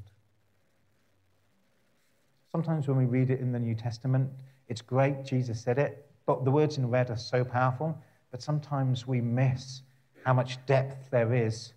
Sometimes 2.50 2.88
when 2.88 2.96
we 2.96 3.04
read 3.04 3.30
it 3.30 3.40
in 3.40 3.52
the 3.52 3.58
New 3.58 3.74
Testament, 3.74 4.30
it's 4.68 4.80
great, 4.80 5.24
Jesus 5.24 5.60
said 5.60 5.78
it, 5.78 6.10
but 6.26 6.44
the 6.44 6.50
words 6.50 6.78
in 6.78 6.90
red 6.90 7.10
are 7.10 7.16
so 7.16 7.44
powerful, 7.44 7.96
but 8.30 8.42
sometimes 8.42 9.06
we 9.06 9.20
miss 9.20 9.82
how 10.24 10.32
much 10.32 10.64
depth 10.66 11.10
there 11.10 11.34
is 11.34 11.74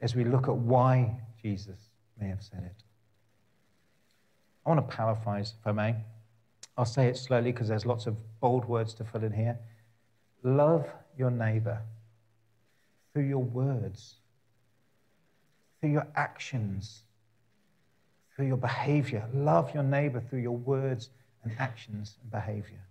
as 0.00 0.14
we 0.14 0.24
look 0.24 0.48
at 0.48 0.56
why 0.56 1.14
Jesus 1.40 1.90
may 2.20 2.28
have 2.28 2.42
said 2.42 2.64
it. 2.64 2.82
I 4.66 4.70
want 4.70 4.88
to 4.88 4.96
paraphrase, 4.96 5.54
if 5.60 5.66
I 5.66 5.72
may. 5.72 5.94
I'll 6.76 6.84
say 6.86 7.06
it 7.06 7.16
slowly 7.16 7.52
because 7.52 7.68
there's 7.68 7.86
lots 7.86 8.06
of 8.06 8.16
bold 8.40 8.64
words 8.64 8.94
to 8.94 9.04
fill 9.04 9.22
in 9.22 9.32
here. 9.32 9.58
Love 10.42 10.86
your 11.16 11.30
neighbor 11.30 11.80
through 13.14 13.22
your 13.24 13.42
words, 13.42 14.16
through 15.80 15.92
your 15.92 16.06
actions, 16.16 17.04
through 18.34 18.48
your 18.48 18.56
behavior. 18.56 19.24
Love 19.32 19.72
your 19.72 19.84
neighbor 19.84 20.20
through 20.20 20.40
your 20.40 20.56
words 20.56 21.10
and 21.44 21.54
actions 21.58 22.16
and 22.20 22.30
behavior. 22.30 22.82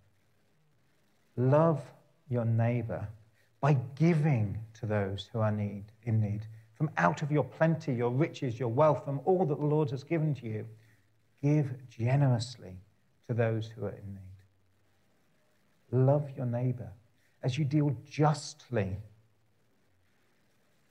Love 1.36 1.82
your 2.30 2.46
neighbor 2.46 3.06
by 3.60 3.74
giving 3.96 4.58
to 4.80 4.86
those 4.86 5.30
who 5.32 5.40
are 5.40 5.52
need, 5.52 5.84
in 6.04 6.22
need. 6.22 6.48
From 6.76 6.90
out 6.98 7.22
of 7.22 7.32
your 7.32 7.44
plenty, 7.44 7.94
your 7.94 8.12
riches, 8.12 8.60
your 8.60 8.70
wealth, 8.70 9.04
from 9.04 9.20
all 9.26 9.46
that 9.46 9.60
the 9.60 9.66
Lord 9.66 9.92
has 9.92 10.04
given 10.04 10.34
to 10.36 10.48
you, 10.48 10.66
give 11.42 11.70
generously 11.90 12.78
to 13.28 13.34
those 13.34 13.68
who 13.68 13.86
are 13.86 13.90
in 13.90 14.14
need. 14.14 16.06
Love 16.06 16.30
your 16.36 16.46
neighbor 16.46 16.90
as 17.44 17.58
you 17.58 17.66
deal 17.66 17.96
justly 18.10 18.98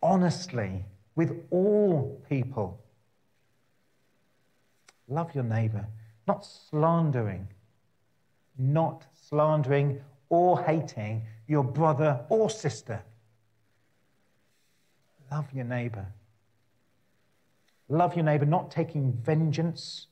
honestly 0.03 0.85
with 1.15 1.47
all 1.51 2.23
people. 2.29 2.81
Love 5.09 5.35
your 5.35 5.45
neighbor, 5.45 5.87
not 6.27 6.45
slandering, 6.45 7.49
not 8.59 9.07
slandering 9.29 10.01
or 10.29 10.63
hating 10.63 11.23
your 11.47 11.65
brother 11.65 12.25
or 12.29 12.49
sister. 12.49 13.03
Love 15.31 15.47
your 15.53 15.65
neighbor. 15.65 16.07
Love 17.89 18.15
your 18.15 18.25
neighbor, 18.25 18.47
not 18.47 18.71
taking 18.71 19.13
vengeance, 19.13 20.07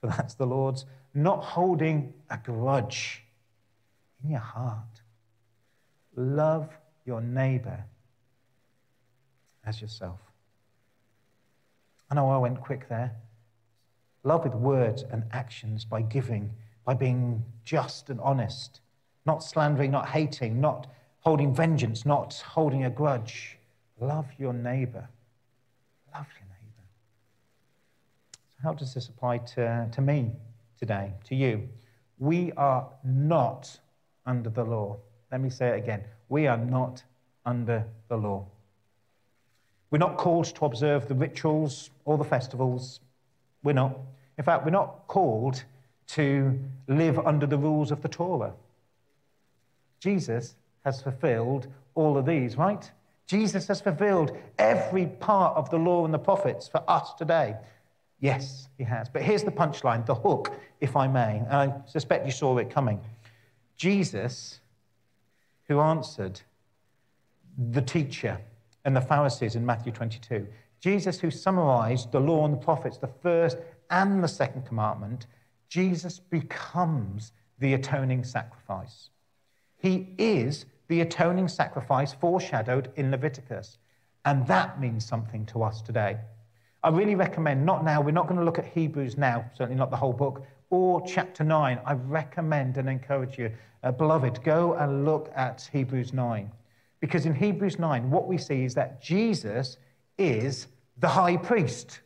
for 0.00 0.08
that's 0.08 0.34
the 0.34 0.46
Lord's, 0.46 0.84
not 1.12 1.44
holding 1.44 2.12
a 2.30 2.38
grudge 2.38 3.22
in 4.22 4.30
your 4.30 4.40
heart. 4.40 5.02
Love 6.16 6.68
your 7.04 7.20
neighbor 7.20 7.84
as 9.66 9.80
yourself. 9.80 10.20
I 12.10 12.14
know 12.14 12.28
I 12.30 12.38
went 12.38 12.60
quick 12.60 12.88
there. 12.88 13.12
Love 14.22 14.44
with 14.44 14.54
words 14.54 15.04
and 15.10 15.24
actions 15.32 15.84
by 15.84 16.02
giving, 16.02 16.50
by 16.84 16.94
being 16.94 17.44
just 17.64 18.10
and 18.10 18.20
honest, 18.20 18.80
not 19.26 19.42
slandering, 19.42 19.90
not 19.90 20.08
hating, 20.08 20.60
not 20.60 20.86
holding 21.20 21.54
vengeance, 21.54 22.04
not 22.06 22.34
holding 22.46 22.84
a 22.84 22.90
grudge. 22.90 23.58
Love 24.00 24.26
your 24.38 24.52
neighbor. 24.52 25.08
Love 26.14 26.26
your 26.38 26.48
neighbor. 26.48 26.84
So 28.50 28.56
how 28.62 28.74
does 28.74 28.94
this 28.94 29.08
apply 29.08 29.38
to, 29.38 29.88
to 29.90 30.00
me 30.00 30.32
today, 30.78 31.12
to 31.24 31.34
you? 31.34 31.68
We 32.18 32.52
are 32.52 32.88
not 33.02 33.78
under 34.26 34.50
the 34.50 34.64
law. 34.64 34.98
Let 35.32 35.40
me 35.40 35.50
say 35.50 35.68
it 35.68 35.78
again. 35.78 36.04
We 36.28 36.46
are 36.46 36.56
not 36.56 37.02
under 37.44 37.84
the 38.08 38.16
law. 38.16 38.46
We're 39.94 39.98
not 39.98 40.16
called 40.16 40.46
to 40.46 40.64
observe 40.64 41.06
the 41.06 41.14
rituals 41.14 41.90
or 42.04 42.18
the 42.18 42.24
festivals. 42.24 42.98
We're 43.62 43.74
not. 43.74 43.96
In 44.36 44.42
fact, 44.42 44.64
we're 44.64 44.72
not 44.72 45.06
called 45.06 45.62
to 46.08 46.58
live 46.88 47.20
under 47.20 47.46
the 47.46 47.56
rules 47.56 47.92
of 47.92 48.02
the 48.02 48.08
Torah. 48.08 48.54
Jesus 50.00 50.56
has 50.84 51.00
fulfilled 51.00 51.68
all 51.94 52.18
of 52.18 52.26
these, 52.26 52.58
right? 52.58 52.90
Jesus 53.28 53.68
has 53.68 53.80
fulfilled 53.80 54.36
every 54.58 55.06
part 55.06 55.56
of 55.56 55.70
the 55.70 55.78
law 55.78 56.04
and 56.04 56.12
the 56.12 56.18
prophets 56.18 56.66
for 56.66 56.82
us 56.88 57.14
today. 57.14 57.54
Yes, 58.18 58.66
he 58.76 58.82
has. 58.82 59.08
But 59.08 59.22
here's 59.22 59.44
the 59.44 59.52
punchline, 59.52 60.04
the 60.06 60.16
hook, 60.16 60.52
if 60.80 60.96
I 60.96 61.06
may. 61.06 61.36
And 61.38 61.52
I 61.52 61.72
suspect 61.86 62.26
you 62.26 62.32
saw 62.32 62.58
it 62.58 62.68
coming. 62.68 63.00
Jesus, 63.76 64.58
who 65.68 65.78
answered 65.78 66.40
the 67.70 67.80
teacher, 67.80 68.40
and 68.84 68.96
the 68.96 69.00
Pharisees 69.00 69.56
in 69.56 69.64
Matthew 69.64 69.92
22. 69.92 70.46
Jesus, 70.80 71.18
who 71.18 71.30
summarized 71.30 72.12
the 72.12 72.20
law 72.20 72.44
and 72.44 72.54
the 72.54 72.58
prophets, 72.58 72.98
the 72.98 73.06
first 73.22 73.58
and 73.90 74.22
the 74.22 74.28
second 74.28 74.66
commandment, 74.66 75.26
Jesus 75.68 76.18
becomes 76.18 77.32
the 77.58 77.74
atoning 77.74 78.24
sacrifice. 78.24 79.10
He 79.78 80.14
is 80.18 80.66
the 80.88 81.00
atoning 81.00 81.48
sacrifice 81.48 82.12
foreshadowed 82.12 82.92
in 82.96 83.10
Leviticus. 83.10 83.78
And 84.24 84.46
that 84.46 84.80
means 84.80 85.04
something 85.04 85.46
to 85.46 85.62
us 85.62 85.82
today. 85.82 86.18
I 86.82 86.90
really 86.90 87.14
recommend, 87.14 87.64
not 87.64 87.84
now, 87.84 88.00
we're 88.00 88.10
not 88.10 88.26
going 88.26 88.38
to 88.38 88.44
look 88.44 88.58
at 88.58 88.66
Hebrews 88.66 89.16
now, 89.16 89.50
certainly 89.54 89.78
not 89.78 89.90
the 89.90 89.96
whole 89.96 90.12
book, 90.12 90.44
or 90.70 91.06
chapter 91.06 91.42
9. 91.42 91.80
I 91.84 91.92
recommend 91.94 92.76
and 92.76 92.88
encourage 92.88 93.38
you, 93.38 93.50
uh, 93.82 93.92
beloved, 93.92 94.42
go 94.44 94.74
and 94.74 95.04
look 95.04 95.32
at 95.34 95.68
Hebrews 95.72 96.12
9. 96.12 96.50
Because 97.04 97.26
in 97.26 97.34
Hebrews 97.34 97.78
9, 97.78 98.10
what 98.10 98.26
we 98.26 98.38
see 98.38 98.64
is 98.64 98.72
that 98.76 99.02
Jesus 99.02 99.76
is 100.16 100.68
the 101.00 101.06
high 101.06 101.36
priest. 101.36 102.00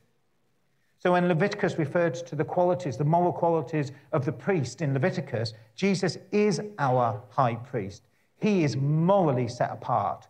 So 0.99 1.13
when 1.13 1.29
Leviticus 1.29 1.79
referred 1.79 2.17
to 2.27 2.35
the 2.35 2.43
qualities, 2.43 2.97
the 2.97 3.05
moral 3.05 3.33
qualities 3.33 3.93
of 4.11 4.25
the 4.25 4.33
priest 4.33 4.83
in 4.83 4.93
Leviticus, 4.93 5.53
Jesus 5.77 6.19
is 6.33 6.61
our 6.81 7.23
high 7.29 7.55
priest. 7.55 8.09
He 8.41 8.65
is 8.65 8.77
morally 8.77 9.47
set 9.47 9.71
apart, 9.71 10.27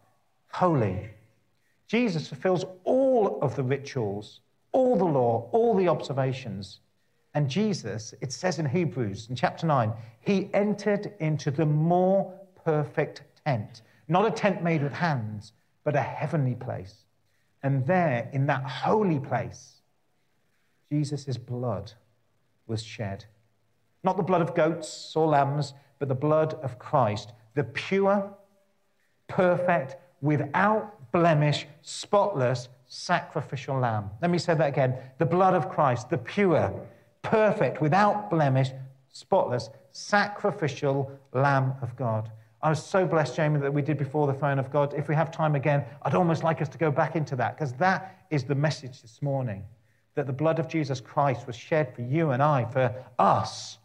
holy. 0.52 1.08
Jesus 1.86 2.28
fulfills 2.28 2.66
all 2.84 3.38
of 3.40 3.56
the 3.56 3.62
rituals, 3.62 4.40
all 4.72 4.98
the 4.98 5.04
law, 5.06 5.48
all 5.50 5.74
the 5.74 5.88
observations. 5.88 6.80
And 7.32 7.48
Jesus, 7.48 8.12
it 8.20 8.34
says 8.34 8.58
in 8.58 8.66
Hebrews 8.66 9.28
in 9.30 9.34
chapter 9.34 9.66
9, 9.66 9.94
he 10.20 10.50
entered 10.52 11.14
into 11.20 11.50
the 11.50 11.64
more 11.64 12.30
perfect 12.66 13.22
tent, 13.46 13.80
not 14.08 14.26
a 14.26 14.30
tent 14.30 14.62
made 14.62 14.82
with 14.82 14.92
hands, 14.92 15.52
but 15.84 15.94
a 15.94 16.00
heavenly 16.00 16.54
place. 16.54 17.04
And 17.62 17.86
there, 17.86 18.28
in 18.32 18.46
that 18.46 18.64
holy 18.64 19.18
place, 19.18 19.74
Jesus' 20.90 21.36
blood 21.36 21.92
was 22.66 22.82
shed. 22.82 23.24
Not 24.04 24.16
the 24.16 24.22
blood 24.22 24.42
of 24.42 24.54
goats 24.54 25.12
or 25.14 25.26
lambs, 25.26 25.74
but 25.98 26.08
the 26.08 26.14
blood 26.14 26.54
of 26.62 26.78
Christ, 26.78 27.32
the 27.54 27.64
pure, 27.64 28.32
perfect, 29.26 29.96
without 30.20 31.12
blemish, 31.12 31.66
spotless, 31.82 32.68
sacrificial 32.86 33.78
lamb. 33.78 34.10
Let 34.22 34.30
me 34.30 34.38
say 34.38 34.54
that 34.54 34.68
again. 34.68 34.96
The 35.18 35.26
blood 35.26 35.54
of 35.54 35.68
Christ, 35.68 36.10
the 36.10 36.18
pure, 36.18 36.72
perfect, 37.22 37.80
without 37.80 38.30
blemish, 38.30 38.70
spotless, 39.10 39.70
sacrificial 39.90 41.10
lamb 41.32 41.74
of 41.82 41.96
God. 41.96 42.30
I 42.60 42.70
was 42.70 42.84
so 42.84 43.06
blessed, 43.06 43.36
Jamie, 43.36 43.60
that 43.60 43.72
we 43.72 43.82
did 43.82 43.98
before 43.98 44.26
the 44.26 44.34
throne 44.34 44.58
of 44.58 44.70
God. 44.72 44.92
If 44.94 45.08
we 45.08 45.14
have 45.14 45.30
time 45.30 45.54
again, 45.54 45.84
I'd 46.02 46.14
almost 46.14 46.42
like 46.42 46.60
us 46.60 46.68
to 46.70 46.78
go 46.78 46.90
back 46.90 47.14
into 47.14 47.36
that 47.36 47.56
because 47.56 47.72
that 47.74 48.26
is 48.30 48.44
the 48.44 48.54
message 48.54 49.00
this 49.00 49.22
morning 49.22 49.64
that 50.16 50.26
the 50.26 50.32
blood 50.32 50.58
of 50.58 50.66
Jesus 50.66 51.00
Christ 51.00 51.46
was 51.46 51.54
shed 51.54 51.94
for 51.94 52.02
you 52.02 52.30
and 52.30 52.42
I, 52.42 52.64
for 52.64 52.92
us, 53.20 53.78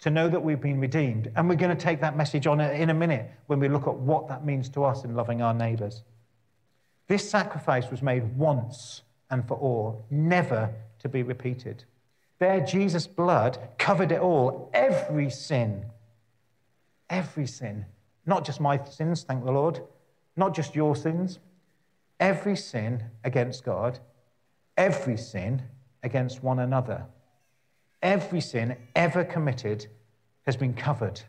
to 0.00 0.10
know 0.10 0.28
that 0.28 0.40
we've 0.40 0.60
been 0.60 0.78
redeemed. 0.78 1.32
And 1.34 1.48
we're 1.48 1.54
going 1.54 1.74
to 1.74 1.82
take 1.82 2.02
that 2.02 2.16
message 2.16 2.46
on 2.46 2.60
in 2.60 2.90
a 2.90 2.94
minute 2.94 3.30
when 3.46 3.60
we 3.60 3.68
look 3.68 3.86
at 3.86 3.94
what 3.94 4.28
that 4.28 4.44
means 4.44 4.68
to 4.70 4.84
us 4.84 5.04
in 5.04 5.14
loving 5.14 5.40
our 5.40 5.54
neighbors. 5.54 6.02
This 7.08 7.28
sacrifice 7.28 7.90
was 7.90 8.02
made 8.02 8.36
once 8.36 9.02
and 9.30 9.46
for 9.48 9.54
all, 9.56 10.04
never 10.10 10.70
to 10.98 11.08
be 11.08 11.22
repeated. 11.22 11.84
There, 12.38 12.60
Jesus' 12.60 13.06
blood 13.06 13.58
covered 13.78 14.12
it 14.12 14.20
all, 14.20 14.70
every 14.74 15.30
sin. 15.30 15.86
Every 17.08 17.46
sin. 17.46 17.86
Not 18.32 18.46
just 18.46 18.60
my 18.60 18.82
sins, 18.84 19.24
thank 19.24 19.44
the 19.44 19.52
Lord, 19.52 19.76
not 20.36 20.54
just 20.54 20.74
your 20.74 20.94
sins. 20.96 21.38
Every 22.18 22.56
sin 22.56 23.04
against 23.24 23.64
God 23.64 24.00
every 24.80 25.18
sin 25.18 25.62
against 26.02 26.42
one 26.42 26.58
another. 26.58 27.04
Every 28.02 28.40
sin 28.40 28.76
ever 28.96 29.24
committed 29.24 29.86
has 30.46 30.56
been 30.56 30.72
covered 30.72 31.20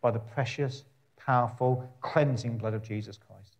by 0.00 0.10
the 0.10 0.18
precious, 0.18 0.84
powerful, 1.18 1.92
cleansing 2.00 2.56
blood 2.56 2.72
of 2.72 2.82
Jesus 2.82 3.18
Christ. 3.18 3.56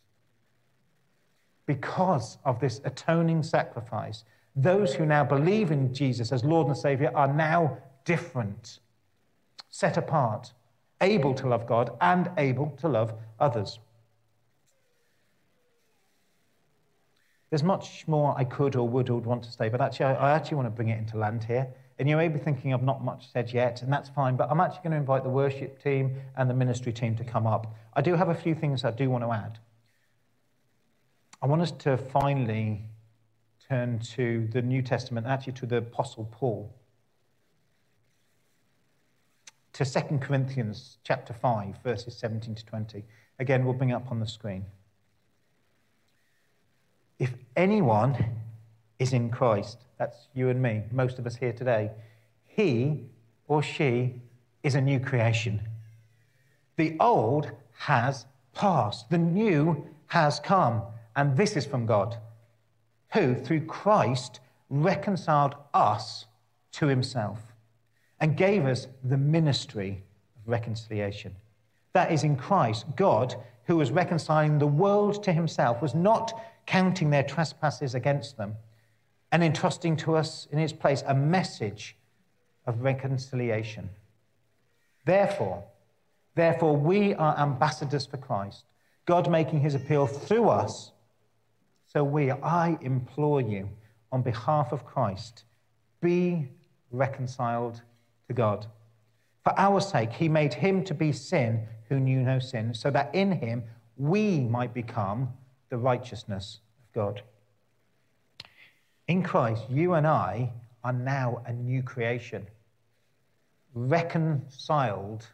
Because 1.66 2.38
of 2.46 2.58
this 2.58 2.80
atoning 2.84 3.42
sacrifice, 3.42 4.24
those 4.56 4.94
who 4.94 5.04
now 5.04 5.24
believe 5.24 5.70
in 5.70 5.92
Jesus 5.92 6.32
as 6.32 6.42
Lord 6.42 6.68
and 6.68 6.76
Savior 6.76 7.12
are 7.14 7.30
now 7.30 7.76
different, 8.06 8.78
set 9.68 9.98
apart, 9.98 10.54
able 11.00 11.34
to 11.34 11.48
love 11.48 11.66
God 11.66 11.96
and 12.00 12.30
able 12.36 12.76
to 12.80 12.88
love 12.88 13.14
others. 13.38 13.78
There's 17.50 17.62
much 17.62 18.06
more 18.06 18.34
I 18.36 18.44
could 18.44 18.76
or 18.76 18.86
would 18.86 19.08
or 19.08 19.14
would 19.14 19.26
want 19.26 19.42
to 19.44 19.50
say, 19.50 19.68
but 19.68 19.80
actually, 19.80 20.06
I, 20.06 20.14
I 20.14 20.30
actually 20.32 20.56
want 20.56 20.66
to 20.66 20.70
bring 20.70 20.88
it 20.88 20.98
into 20.98 21.16
land 21.16 21.44
here. 21.44 21.68
And 21.98 22.08
you 22.08 22.16
may 22.16 22.28
be 22.28 22.38
thinking 22.38 22.72
I've 22.72 22.82
not 22.82 23.02
much 23.02 23.32
said 23.32 23.52
yet, 23.52 23.82
and 23.82 23.92
that's 23.92 24.08
fine, 24.10 24.36
but 24.36 24.50
I'm 24.50 24.60
actually 24.60 24.82
going 24.84 24.92
to 24.92 24.98
invite 24.98 25.24
the 25.24 25.30
worship 25.30 25.82
team 25.82 26.16
and 26.36 26.48
the 26.48 26.54
ministry 26.54 26.92
team 26.92 27.16
to 27.16 27.24
come 27.24 27.46
up. 27.46 27.74
I 27.94 28.02
do 28.02 28.14
have 28.14 28.28
a 28.28 28.34
few 28.34 28.54
things 28.54 28.84
I 28.84 28.90
do 28.90 29.10
want 29.10 29.24
to 29.24 29.32
add. 29.32 29.58
I 31.42 31.46
want 31.46 31.62
us 31.62 31.72
to 31.72 31.96
finally 31.96 32.82
turn 33.68 33.98
to 33.98 34.48
the 34.52 34.62
New 34.62 34.82
Testament, 34.82 35.26
actually 35.26 35.54
to 35.54 35.66
the 35.66 35.78
Apostle 35.78 36.28
Paul. 36.30 36.72
To 39.78 39.84
2 39.84 40.18
Corinthians 40.18 40.98
chapter 41.04 41.32
5, 41.32 41.76
verses 41.84 42.18
17 42.18 42.56
to 42.56 42.66
20. 42.66 43.04
Again, 43.38 43.64
we'll 43.64 43.74
bring 43.74 43.92
up 43.92 44.10
on 44.10 44.18
the 44.18 44.26
screen. 44.26 44.64
If 47.20 47.32
anyone 47.54 48.26
is 48.98 49.12
in 49.12 49.30
Christ, 49.30 49.78
that's 49.96 50.16
you 50.34 50.48
and 50.48 50.60
me, 50.60 50.82
most 50.90 51.20
of 51.20 51.26
us 51.28 51.36
here 51.36 51.52
today, 51.52 51.92
he 52.44 53.04
or 53.46 53.62
she 53.62 54.20
is 54.64 54.74
a 54.74 54.80
new 54.80 54.98
creation. 54.98 55.60
The 56.74 56.96
old 56.98 57.52
has 57.76 58.26
passed, 58.54 59.08
the 59.10 59.18
new 59.18 59.86
has 60.08 60.40
come, 60.40 60.82
and 61.14 61.36
this 61.36 61.56
is 61.56 61.66
from 61.66 61.86
God, 61.86 62.16
who 63.12 63.36
through 63.36 63.66
Christ 63.66 64.40
reconciled 64.70 65.54
us 65.72 66.26
to 66.72 66.88
himself 66.88 67.38
and 68.20 68.36
gave 68.36 68.66
us 68.66 68.86
the 69.04 69.16
ministry 69.16 70.02
of 70.36 70.48
reconciliation. 70.48 71.34
That 71.92 72.12
is 72.12 72.24
in 72.24 72.36
Christ, 72.36 72.86
God, 72.96 73.34
who 73.66 73.76
was 73.76 73.90
reconciling 73.90 74.58
the 74.58 74.66
world 74.66 75.22
to 75.24 75.32
himself, 75.32 75.80
was 75.82 75.94
not 75.94 76.32
counting 76.66 77.10
their 77.10 77.22
trespasses 77.22 77.94
against 77.94 78.36
them, 78.36 78.54
and 79.32 79.42
entrusting 79.42 79.96
to 79.96 80.16
us 80.16 80.48
in 80.52 80.58
its 80.58 80.72
place 80.72 81.02
a 81.06 81.14
message 81.14 81.96
of 82.66 82.82
reconciliation. 82.82 83.88
Therefore, 85.04 85.64
therefore, 86.34 86.76
we 86.76 87.14
are 87.14 87.38
ambassadors 87.38 88.06
for 88.06 88.16
Christ, 88.16 88.64
God 89.06 89.30
making 89.30 89.60
his 89.60 89.74
appeal 89.74 90.06
through 90.06 90.48
us. 90.48 90.92
So 91.86 92.04
we, 92.04 92.30
I 92.30 92.78
implore 92.82 93.40
you, 93.40 93.70
on 94.12 94.22
behalf 94.22 94.72
of 94.72 94.84
Christ, 94.84 95.44
be 96.00 96.48
reconciled 96.90 97.80
to 98.28 98.34
God. 98.34 98.66
For 99.42 99.58
our 99.58 99.80
sake, 99.80 100.12
he 100.12 100.28
made 100.28 100.54
him 100.54 100.84
to 100.84 100.94
be 100.94 101.12
sin 101.12 101.66
who 101.88 101.98
knew 101.98 102.20
no 102.20 102.38
sin, 102.38 102.74
so 102.74 102.90
that 102.90 103.14
in 103.14 103.32
him 103.32 103.64
we 103.96 104.40
might 104.40 104.74
become 104.74 105.30
the 105.70 105.78
righteousness 105.78 106.60
of 106.82 106.94
God. 106.94 107.22
In 109.06 109.22
Christ, 109.22 109.64
you 109.70 109.94
and 109.94 110.06
I 110.06 110.52
are 110.84 110.92
now 110.92 111.42
a 111.46 111.52
new 111.52 111.82
creation, 111.82 112.46
reconciled 113.74 115.26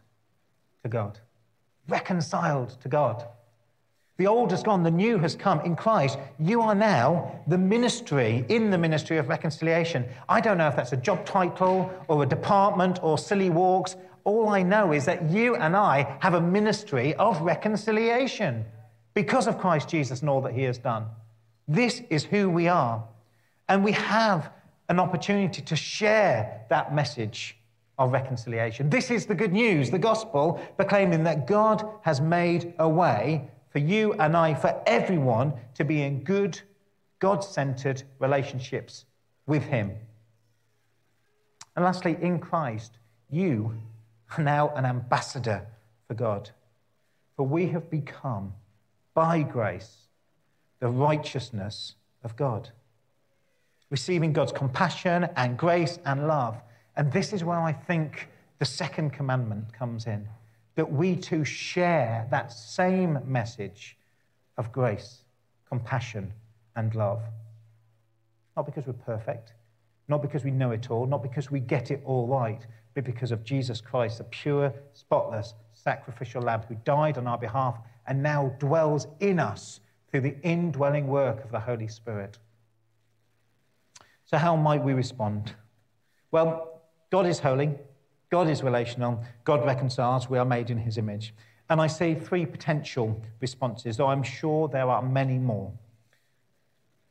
to 0.82 0.88
God. 0.88 1.18
Reconciled 1.88 2.80
to 2.80 2.88
God. 2.88 3.26
The 4.16 4.28
old 4.28 4.52
has 4.52 4.62
gone, 4.62 4.84
the 4.84 4.92
new 4.92 5.18
has 5.18 5.34
come. 5.34 5.60
In 5.60 5.74
Christ, 5.74 6.18
you 6.38 6.60
are 6.60 6.74
now 6.74 7.40
the 7.48 7.58
ministry, 7.58 8.44
in 8.48 8.70
the 8.70 8.78
ministry 8.78 9.18
of 9.18 9.28
reconciliation. 9.28 10.04
I 10.28 10.40
don't 10.40 10.56
know 10.56 10.68
if 10.68 10.76
that's 10.76 10.92
a 10.92 10.96
job 10.96 11.26
title 11.26 11.92
or 12.06 12.22
a 12.22 12.26
department 12.26 13.00
or 13.02 13.18
silly 13.18 13.50
walks. 13.50 13.96
All 14.22 14.48
I 14.48 14.62
know 14.62 14.92
is 14.92 15.04
that 15.06 15.30
you 15.30 15.56
and 15.56 15.74
I 15.74 16.16
have 16.20 16.34
a 16.34 16.40
ministry 16.40 17.14
of 17.14 17.40
reconciliation 17.40 18.64
because 19.14 19.48
of 19.48 19.58
Christ 19.58 19.88
Jesus 19.88 20.20
and 20.20 20.30
all 20.30 20.40
that 20.42 20.54
he 20.54 20.62
has 20.62 20.78
done. 20.78 21.06
This 21.66 22.02
is 22.08 22.22
who 22.22 22.48
we 22.48 22.68
are. 22.68 23.02
And 23.68 23.82
we 23.82 23.92
have 23.92 24.52
an 24.88 25.00
opportunity 25.00 25.60
to 25.60 25.74
share 25.74 26.60
that 26.70 26.94
message 26.94 27.56
of 27.98 28.12
reconciliation. 28.12 28.90
This 28.90 29.10
is 29.10 29.26
the 29.26 29.34
good 29.34 29.52
news, 29.52 29.90
the 29.90 29.98
gospel, 29.98 30.60
proclaiming 30.76 31.24
that 31.24 31.48
God 31.48 31.88
has 32.02 32.20
made 32.20 32.74
a 32.78 32.88
way 32.88 33.48
for 33.74 33.80
you 33.80 34.12
and 34.12 34.36
I, 34.36 34.54
for 34.54 34.80
everyone, 34.86 35.52
to 35.74 35.84
be 35.84 36.00
in 36.00 36.22
good, 36.22 36.60
God 37.18 37.42
centered 37.42 38.04
relationships 38.20 39.04
with 39.46 39.64
Him. 39.64 39.90
And 41.74 41.84
lastly, 41.84 42.16
in 42.22 42.38
Christ, 42.38 42.98
you 43.30 43.74
are 44.38 44.44
now 44.44 44.68
an 44.76 44.86
ambassador 44.86 45.66
for 46.06 46.14
God. 46.14 46.50
For 47.36 47.44
we 47.44 47.66
have 47.70 47.90
become 47.90 48.52
by 49.12 49.42
grace, 49.42 50.06
the 50.78 50.88
righteousness 50.88 51.96
of 52.22 52.36
God. 52.36 52.70
Receiving 53.90 54.32
God's 54.32 54.52
compassion 54.52 55.28
and 55.34 55.58
grace 55.58 55.98
and 56.06 56.28
love. 56.28 56.62
And 56.94 57.12
this 57.12 57.32
is 57.32 57.42
where 57.42 57.58
I 57.58 57.72
think 57.72 58.28
the 58.60 58.64
second 58.64 59.12
commandment 59.12 59.72
comes 59.72 60.06
in 60.06 60.28
that 60.74 60.90
we 60.90 61.16
too 61.16 61.44
share 61.44 62.26
that 62.30 62.52
same 62.52 63.18
message 63.24 63.96
of 64.56 64.72
grace, 64.72 65.24
compassion, 65.68 66.32
and 66.76 66.94
love. 66.94 67.22
Not 68.56 68.66
because 68.66 68.86
we're 68.86 68.92
perfect, 68.92 69.52
not 70.08 70.22
because 70.22 70.44
we 70.44 70.50
know 70.50 70.72
it 70.72 70.90
all, 70.90 71.06
not 71.06 71.22
because 71.22 71.50
we 71.50 71.60
get 71.60 71.90
it 71.90 72.02
all 72.04 72.26
right, 72.26 72.66
but 72.94 73.04
because 73.04 73.32
of 73.32 73.44
Jesus 73.44 73.80
Christ, 73.80 74.18
the 74.18 74.24
pure, 74.24 74.72
spotless, 74.92 75.54
sacrificial 75.72 76.42
Lamb 76.42 76.62
who 76.68 76.76
died 76.84 77.18
on 77.18 77.26
our 77.26 77.38
behalf 77.38 77.78
and 78.06 78.22
now 78.22 78.54
dwells 78.58 79.06
in 79.20 79.38
us 79.40 79.80
through 80.10 80.20
the 80.20 80.40
indwelling 80.42 81.08
work 81.08 81.42
of 81.44 81.50
the 81.50 81.58
Holy 81.58 81.88
Spirit. 81.88 82.38
So, 84.26 84.38
how 84.38 84.56
might 84.56 84.82
we 84.82 84.92
respond? 84.92 85.54
Well, 86.30 86.82
God 87.10 87.26
is 87.26 87.38
holy, 87.38 87.74
God 88.34 88.50
is 88.50 88.64
relational, 88.64 89.22
God 89.44 89.64
reconciles, 89.64 90.28
we 90.28 90.38
are 90.38 90.44
made 90.44 90.68
in 90.68 90.76
his 90.76 90.98
image. 90.98 91.32
And 91.70 91.80
I 91.80 91.86
see 91.86 92.16
three 92.16 92.44
potential 92.44 93.22
responses, 93.40 93.96
though 93.96 94.08
I'm 94.08 94.24
sure 94.24 94.66
there 94.66 94.90
are 94.90 95.02
many 95.02 95.38
more. 95.38 95.70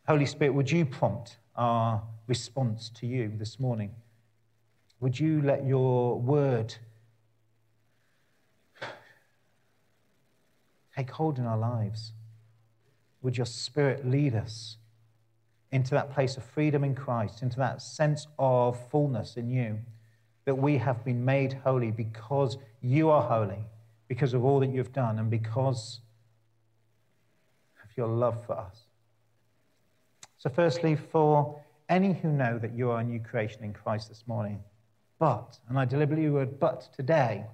Holy 0.05 0.25
Spirit, 0.25 0.53
would 0.53 0.69
you 0.69 0.85
prompt 0.85 1.37
our 1.55 2.03
response 2.27 2.89
to 2.95 3.07
you 3.07 3.31
this 3.37 3.57
morning? 3.57 3.91
Would 4.99 5.17
you 5.17 5.41
let 5.41 5.65
your 5.65 6.19
word 6.19 6.75
take 10.97 11.09
hold 11.09 11.39
in 11.39 11.45
our 11.45 11.57
lives? 11.57 12.11
Would 13.21 13.37
your 13.37 13.45
spirit 13.45 14.05
lead 14.05 14.35
us 14.35 14.75
into 15.71 15.91
that 15.91 16.11
place 16.11 16.35
of 16.35 16.43
freedom 16.43 16.83
in 16.83 16.93
Christ, 16.93 17.41
into 17.41 17.59
that 17.59 17.81
sense 17.81 18.27
of 18.37 18.77
fullness 18.91 19.37
in 19.37 19.49
you, 19.49 19.79
that 20.45 20.55
we 20.55 20.77
have 20.77 21.03
been 21.05 21.23
made 21.23 21.53
holy 21.53 21.91
because 21.91 22.57
you 22.81 23.09
are 23.09 23.21
holy, 23.21 23.63
because 24.07 24.33
of 24.33 24.43
all 24.43 24.59
that 24.59 24.69
you've 24.69 24.93
done, 24.93 25.19
and 25.19 25.29
because 25.29 25.99
of 27.83 27.95
your 27.95 28.07
love 28.07 28.45
for 28.45 28.57
us? 28.57 28.83
So, 30.37 30.49
firstly, 30.49 30.95
for 30.95 31.61
any 31.89 32.13
who 32.13 32.29
know 32.29 32.59
that 32.59 32.73
you 32.73 32.91
are 32.91 32.99
a 32.99 33.03
new 33.03 33.19
creation 33.19 33.63
in 33.63 33.73
Christ 33.73 34.09
this 34.09 34.23
morning, 34.27 34.59
but, 35.19 35.57
and 35.69 35.79
I 35.79 35.85
deliberately 35.85 36.29
word 36.29 36.59
but 36.59 36.89
today, 36.93 37.45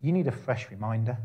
you 0.00 0.12
need 0.12 0.26
a 0.26 0.32
fresh 0.32 0.70
reminder. 0.70 1.16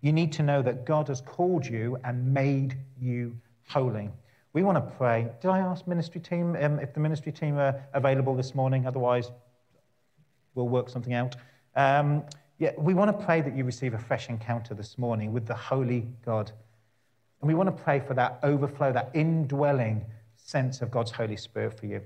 You 0.00 0.12
need 0.12 0.32
to 0.32 0.42
know 0.42 0.62
that 0.62 0.86
God 0.86 1.08
has 1.08 1.20
called 1.20 1.66
you 1.66 1.98
and 2.04 2.32
made 2.32 2.76
you 3.00 3.36
holy. 3.68 4.10
We 4.54 4.62
want 4.62 4.76
to 4.76 4.94
pray. 4.96 5.28
Did 5.40 5.48
I 5.48 5.58
ask 5.58 5.86
ministry 5.86 6.20
team 6.20 6.56
um, 6.60 6.78
if 6.78 6.94
the 6.94 7.00
ministry 7.00 7.32
team 7.32 7.58
are 7.58 7.82
available 7.92 8.34
this 8.34 8.54
morning? 8.54 8.86
Otherwise, 8.86 9.30
we'll 10.54 10.68
work 10.68 10.88
something 10.88 11.14
out. 11.14 11.36
Um, 11.76 12.24
yeah, 12.58 12.70
we 12.78 12.94
want 12.94 13.16
to 13.16 13.24
pray 13.24 13.40
that 13.40 13.56
you 13.56 13.64
receive 13.64 13.94
a 13.94 13.98
fresh 13.98 14.28
encounter 14.28 14.74
this 14.74 14.96
morning 14.96 15.32
with 15.32 15.46
the 15.46 15.54
Holy 15.54 16.06
God. 16.24 16.52
And 17.40 17.48
we 17.48 17.54
want 17.54 17.66
to 17.76 17.82
pray 17.82 18.00
for 18.00 18.14
that 18.14 18.38
overflow, 18.42 18.92
that 18.92 19.10
indwelling 19.12 20.04
sense 20.36 20.80
of 20.80 20.90
God's 20.90 21.10
Holy 21.10 21.36
Spirit 21.36 21.78
for 21.78 21.86
you. 21.86 22.00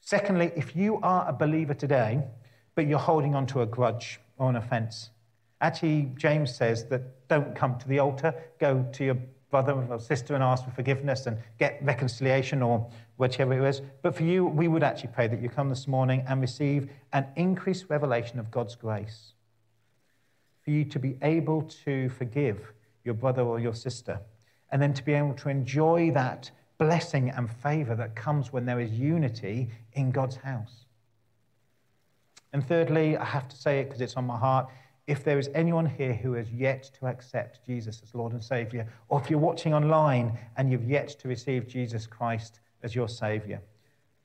Secondly, 0.00 0.52
if 0.56 0.76
you 0.76 0.98
are 1.02 1.28
a 1.28 1.32
believer 1.32 1.74
today, 1.74 2.22
but 2.74 2.86
you're 2.86 2.98
holding 2.98 3.34
on 3.34 3.46
to 3.46 3.62
a 3.62 3.66
grudge 3.66 4.20
or 4.36 4.50
an 4.50 4.56
offense, 4.56 5.10
actually, 5.60 6.12
James 6.16 6.54
says 6.54 6.84
that 6.86 7.28
don't 7.28 7.56
come 7.56 7.78
to 7.78 7.88
the 7.88 7.98
altar, 7.98 8.34
go 8.60 8.86
to 8.92 9.04
your 9.04 9.18
brother 9.50 9.72
or 9.72 9.98
sister 9.98 10.34
and 10.34 10.42
ask 10.42 10.64
for 10.64 10.70
forgiveness 10.70 11.26
and 11.26 11.38
get 11.58 11.78
reconciliation 11.82 12.62
or 12.62 12.88
whichever 13.16 13.54
it 13.54 13.68
is. 13.68 13.80
But 14.02 14.14
for 14.14 14.22
you, 14.22 14.46
we 14.46 14.68
would 14.68 14.82
actually 14.82 15.10
pray 15.14 15.26
that 15.28 15.40
you 15.40 15.48
come 15.48 15.68
this 15.68 15.88
morning 15.88 16.24
and 16.28 16.40
receive 16.40 16.90
an 17.12 17.26
increased 17.36 17.86
revelation 17.88 18.38
of 18.38 18.50
God's 18.50 18.74
grace. 18.74 19.32
For 20.62 20.70
you 20.70 20.84
to 20.86 20.98
be 20.98 21.16
able 21.22 21.62
to 21.84 22.10
forgive 22.10 22.72
your 23.04 23.14
brother 23.14 23.42
or 23.42 23.58
your 23.58 23.74
sister, 23.74 24.20
and 24.70 24.82
then 24.82 24.92
to 24.92 25.02
be 25.02 25.14
able 25.14 25.32
to 25.34 25.48
enjoy 25.48 26.10
that 26.12 26.50
blessing 26.76 27.30
and 27.30 27.50
favor 27.50 27.94
that 27.94 28.14
comes 28.14 28.52
when 28.52 28.66
there 28.66 28.80
is 28.80 28.92
unity 28.92 29.70
in 29.94 30.10
God's 30.10 30.36
house. 30.36 30.84
And 32.52 32.66
thirdly, 32.66 33.16
I 33.16 33.24
have 33.24 33.48
to 33.48 33.56
say 33.56 33.80
it 33.80 33.84
because 33.84 34.00
it's 34.00 34.16
on 34.16 34.26
my 34.26 34.36
heart 34.36 34.68
if 35.08 35.24
there 35.24 35.38
is 35.38 35.48
anyone 35.54 35.86
here 35.86 36.12
who 36.12 36.34
has 36.34 36.52
yet 36.52 36.90
to 37.00 37.06
accept 37.06 37.64
Jesus 37.64 38.02
as 38.02 38.14
Lord 38.14 38.32
and 38.32 38.44
Savior, 38.44 38.86
or 39.08 39.18
if 39.18 39.30
you're 39.30 39.38
watching 39.38 39.72
online 39.72 40.38
and 40.58 40.70
you've 40.70 40.88
yet 40.88 41.08
to 41.20 41.28
receive 41.28 41.66
Jesus 41.66 42.06
Christ 42.06 42.60
as 42.82 42.94
your 42.94 43.08
Savior, 43.08 43.62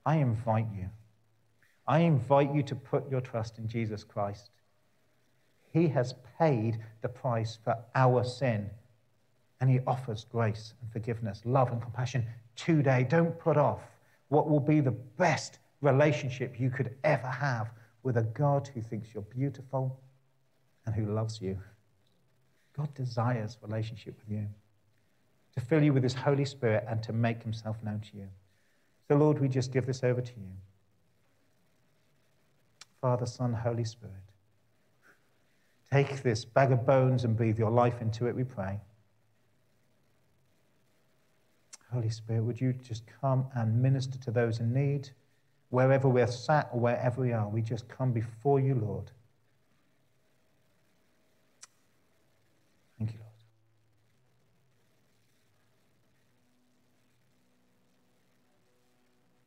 I 0.06 0.18
invite 0.18 0.68
you. 0.76 0.90
I 1.88 2.00
invite 2.00 2.54
you 2.54 2.64
to 2.64 2.76
put 2.76 3.10
your 3.10 3.22
trust 3.22 3.60
in 3.60 3.68
Jesus 3.70 4.04
Christ. 4.04 4.50
He 5.72 5.88
has 5.88 6.16
paid 6.38 6.80
the 7.02 7.08
price 7.08 7.58
for 7.64 7.78
our 7.96 8.26
sin, 8.26 8.70
and 9.62 9.70
He 9.70 9.80
offers 9.88 10.26
grace 10.30 10.74
and 10.82 10.92
forgiveness, 10.92 11.44
love 11.46 11.72
and 11.72 11.82
compassion 11.82 12.26
today. 12.58 13.08
Don't 13.10 13.40
put 13.40 13.56
off 13.56 13.80
what 14.28 14.50
will 14.50 14.60
be 14.60 14.82
the 14.82 14.92
best 14.92 15.60
relationship 15.80 16.60
you 16.60 16.70
could 16.70 16.94
ever 17.06 17.28
have 17.28 17.72
with 18.04 18.18
a 18.18 18.24
God 18.24 18.70
who 18.74 18.82
thinks 18.82 19.14
you're 19.14 19.24
beautiful 19.24 19.98
and 20.86 20.96
who 20.96 21.06
loves 21.06 21.42
you. 21.42 21.60
God 22.76 22.94
desires 22.96 23.58
relationship 23.62 24.16
with 24.20 24.38
you, 24.38 24.48
to 25.56 25.62
fill 25.62 25.84
you 25.84 25.94
with 25.94 26.04
His 26.04 26.14
Holy 26.14 26.46
Spirit 26.46 26.86
and 26.88 27.02
to 27.04 27.14
make 27.14 27.44
Himself 27.44 27.78
known 27.84 28.02
to 28.12 28.18
you. 28.18 28.28
So, 29.08 29.16
Lord, 29.16 29.40
we 29.40 29.48
just 29.48 29.72
give 29.72 29.86
this 29.86 30.04
over 30.04 30.22
to 30.22 30.32
you. 30.32 30.52
Father, 33.02 33.26
Son, 33.26 33.54
Holy 33.54 33.84
Spirit, 33.84 34.16
take 35.92 36.24
this 36.24 36.46
bag 36.46 36.72
of 36.72 36.86
bones 36.86 37.26
and 37.26 37.36
breathe 37.36 37.60
your 37.60 37.70
life 37.70 38.02
into 38.02 38.28
it, 38.28 38.36
we 38.36 38.44
pray. 38.44 38.80
Holy 41.92 42.10
Spirit, 42.10 42.44
would 42.44 42.60
you 42.60 42.74
just 42.74 43.04
come 43.22 43.46
and 43.54 43.80
minister 43.80 44.18
to 44.20 44.32
those 44.32 44.60
in 44.60 44.74
need? 44.74 45.10
Wherever 45.70 46.08
we're 46.08 46.28
sat 46.28 46.70
or 46.74 46.80
wherever 46.80 47.22
we 47.22 47.34
are, 47.34 47.48
we 47.48 47.62
just 47.62 47.88
come 47.88 48.12
before 48.14 48.60
you, 48.60 48.74
Lord 48.74 49.12